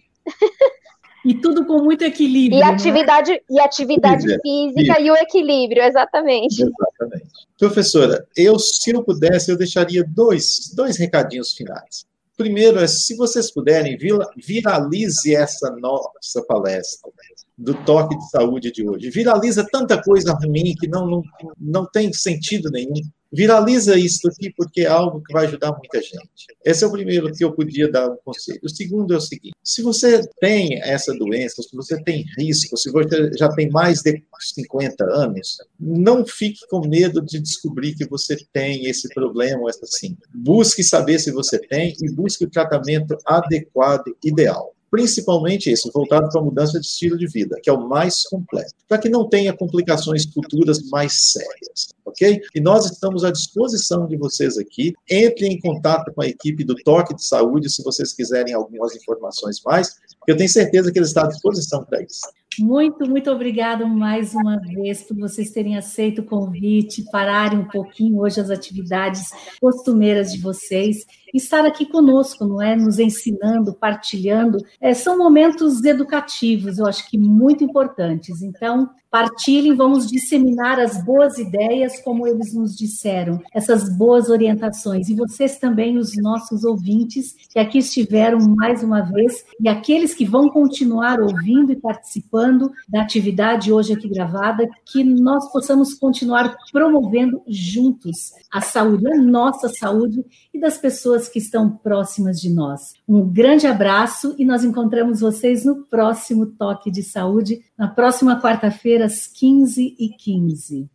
E 1.25 1.35
tudo 1.35 1.67
com 1.67 1.83
muito 1.83 2.03
equilíbrio. 2.05 2.59
E 2.59 2.61
né? 2.61 2.67
atividade, 2.67 3.33
né? 3.33 3.41
e 3.51 3.61
atividade 3.61 4.25
física 4.41 5.01
e 5.01 5.11
o 5.11 5.17
equilíbrio, 5.17 5.83
exatamente. 5.83 6.63
Exatamente. 6.63 7.29
Professora, 7.59 8.25
eu, 8.37 8.57
se 8.57 8.91
eu 8.91 9.03
pudesse, 9.03 9.51
eu 9.51 9.59
deixaria 9.59 10.05
dois, 10.05 10.73
dois 10.75 10.97
recadinhos 10.97 11.53
finais. 11.53 12.07
Primeiro, 12.37 12.79
é, 12.79 12.87
se 12.87 13.17
vocês 13.17 13.53
puderem, 13.53 13.99
viralize 14.37 15.35
essa 15.35 15.71
nossa 15.73 16.41
palestra. 16.47 17.11
Do 17.59 17.75
toque 17.85 18.17
de 18.17 18.31
saúde 18.31 18.71
de 18.71 18.89
hoje. 18.89 19.11
Viraliza 19.11 19.67
tanta 19.71 20.01
coisa 20.01 20.33
ruim 20.33 20.75
que 20.79 20.87
não, 20.87 21.07
não, 21.07 21.23
não 21.59 21.87
tem 21.91 22.13
sentido 22.13 22.71
nenhum. 22.71 23.03
Viraliza 23.31 23.99
isso 23.99 24.27
aqui 24.27 24.51
porque 24.57 24.83
é 24.83 24.87
algo 24.87 25.23
que 25.23 25.33
vai 25.35 25.45
ajudar 25.45 25.73
muita 25.73 26.01
gente. 26.01 26.47
Esse 26.65 26.83
é 26.83 26.87
o 26.87 26.91
primeiro 26.91 27.31
que 27.31 27.45
eu 27.45 27.53
podia 27.53 27.91
dar 27.91 28.09
um 28.09 28.17
conselho. 28.25 28.61
O 28.63 28.71
segundo 28.71 29.13
é 29.13 29.19
o 29.19 29.21
seguinte: 29.21 29.55
se 29.63 29.83
você 29.83 30.27
tem 30.41 30.81
essa 30.81 31.13
doença, 31.13 31.63
se 31.63 31.77
você 31.77 32.03
tem 32.05 32.25
risco, 32.39 32.77
se 32.77 32.91
você 32.91 33.31
já 33.37 33.51
tem 33.51 33.69
mais 33.69 34.01
de 34.01 34.23
50 34.55 35.05
anos, 35.05 35.59
não 35.79 36.25
fique 36.25 36.61
com 36.71 36.87
medo 36.89 37.21
de 37.21 37.39
descobrir 37.39 37.95
que 37.95 38.07
você 38.07 38.37
tem 38.51 38.87
esse 38.87 39.09
problema 39.13 39.61
ou 39.61 39.69
essa 39.69 39.85
síndrome. 39.85 40.23
Busque 40.35 40.83
saber 40.83 41.19
se 41.19 41.31
você 41.31 41.59
tem 41.59 41.95
e 42.01 42.11
busque 42.11 42.45
o 42.45 42.51
tratamento 42.51 43.19
adequado, 43.27 44.05
ideal 44.25 44.75
principalmente 44.91 45.71
esse, 45.71 45.91
voltado 45.93 46.29
para 46.29 46.41
a 46.41 46.45
mudança 46.45 46.81
de 46.81 46.87
estilo 46.87 47.17
de 47.17 47.27
vida, 47.27 47.59
que 47.63 47.71
é 47.71 47.73
o 47.73 47.89
mais 47.89 48.23
completo, 48.25 48.75
para 48.89 48.99
que 48.99 49.09
não 49.09 49.29
tenha 49.29 49.53
complicações 49.53 50.25
futuras 50.25 50.83
mais 50.91 51.33
sérias, 51.33 51.89
ok? 52.05 52.41
E 52.55 52.61
nós 52.61 52.87
estamos 52.87 53.25
à 53.25 53.31
disposição 53.31 54.07
de 54.07 54.17
vocês 54.17 54.59
aqui. 54.59 54.95
Entrem 55.11 55.53
em 55.53 55.61
contato 55.61 56.13
com 56.13 56.23
a 56.23 56.27
equipe 56.27 56.65
do 56.65 56.75
Toque 56.75 57.15
de 57.15 57.25
Saúde 57.25 57.71
se 57.71 57.83
vocês 57.83 58.13
quiserem 58.13 58.55
algumas 58.55 58.95
informações 58.95 59.61
mais, 59.65 59.97
eu 60.27 60.37
tenho 60.37 60.49
certeza 60.49 60.93
que 60.93 60.99
eles 60.99 61.09
estão 61.09 61.25
à 61.25 61.29
disposição 61.29 61.85
para 61.85 62.03
isso. 62.03 62.21
Muito, 62.59 63.09
muito 63.09 63.31
obrigada 63.31 63.87
mais 63.87 64.35
uma 64.35 64.59
vez 64.59 65.03
por 65.03 65.17
vocês 65.17 65.51
terem 65.51 65.77
aceito 65.77 66.21
o 66.21 66.25
convite, 66.25 67.05
pararem 67.11 67.61
um 67.61 67.69
pouquinho 67.69 68.21
hoje 68.21 68.41
as 68.41 68.51
atividades 68.51 69.31
costumeiras 69.61 70.33
de 70.33 70.41
vocês 70.41 71.07
estar 71.35 71.65
aqui 71.65 71.87
conosco, 71.87 72.45
não 72.45 72.63
é? 72.63 72.75
Nos 72.75 72.99
ensinando, 72.99 73.75
partilhando. 73.75 74.59
É, 74.81 74.95
são 74.95 75.19
momentos 75.19 75.85
educativos, 75.85 76.79
eu 76.79 76.87
acho 76.87 77.09
que 77.11 77.19
muito 77.19 77.63
importantes. 77.63 78.43
Então, 78.43 78.89
partilhem, 79.11 79.75
vamos 79.75 80.07
disseminar 80.07 80.79
as 80.79 81.03
boas 81.05 81.39
ideias, 81.39 82.01
como 82.03 82.27
eles 82.27 82.55
nos 82.55 82.77
disseram, 82.77 83.41
essas 83.53 83.89
boas 83.97 84.29
orientações. 84.29 85.09
E 85.09 85.15
vocês 85.15 85.59
também, 85.59 85.97
os 85.97 86.17
nossos 86.17 86.65
ouvintes, 86.65 87.35
que 87.51 87.59
aqui 87.59 87.79
estiveram 87.79 88.39
mais 88.57 88.83
uma 88.83 89.03
vez, 89.03 89.45
e 89.61 89.69
aqueles 89.69 90.15
que 90.15 90.25
vão 90.25 90.49
continuar 90.49 91.21
ouvindo 91.21 91.73
e 91.73 91.77
participando 91.77 92.48
da 92.89 93.03
atividade 93.03 93.73
hoje 93.73 93.93
aqui 93.93 94.09
gravada, 94.09 94.69
que 94.85 95.03
nós 95.05 95.51
possamos 95.53 95.95
continuar 95.95 96.57
promovendo 96.73 97.43
juntos 97.47 98.33
a 98.53 98.61
saúde, 98.61 99.07
a 99.13 99.17
nossa 99.17 99.69
saúde 99.69 100.25
e 100.53 100.61
das 100.61 100.79
pessoas 100.79 101.29
que 101.29 101.39
estão 101.39 101.71
próximas 101.71 102.41
de 102.41 102.51
nós. 102.51 102.95
Um 103.07 103.27
grande 103.29 103.67
abraço 103.67 104.35
e 104.39 104.45
nós 104.45 104.65
encontramos 104.65 105.21
vocês 105.21 105.65
no 105.65 105.85
próximo 105.85 106.47
Toque 106.47 106.91
de 106.91 107.03
Saúde, 107.03 107.61
na 107.77 107.89
próxima 107.89 108.41
quarta-feira, 108.41 109.07
às 109.07 109.29
15h15. 109.29 110.89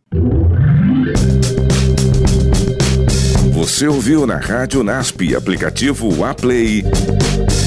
Você 3.52 3.86
ouviu 3.86 4.26
na 4.26 4.36
Rádio 4.36 4.82
NASP, 4.82 5.34
aplicativo 5.34 6.24
Aplay, 6.24 6.82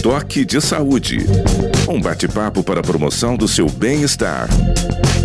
Toque 0.04 0.46
de 0.46 0.62
Saúde. 0.62 1.26
Um 1.98 2.02
bate-papo 2.02 2.64
para 2.64 2.80
a 2.80 2.84
promoção 2.84 3.36
do 3.36 3.48
seu 3.48 3.68
bem-estar. 3.68 4.48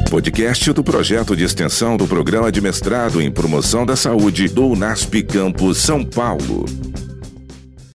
Podcast 0.09 0.73
do 0.73 0.83
projeto 0.83 1.37
de 1.37 1.45
extensão 1.45 1.99
do 1.99 2.07
programa 2.07 2.51
de 2.51 2.63
mestrado 2.63 3.21
em 3.21 3.31
promoção 3.31 3.85
da 3.85 3.95
saúde 3.95 4.49
do 4.49 4.75
NASP 4.75 5.23
Campus 5.23 5.77
São 5.77 6.03
Paulo. 6.03 6.65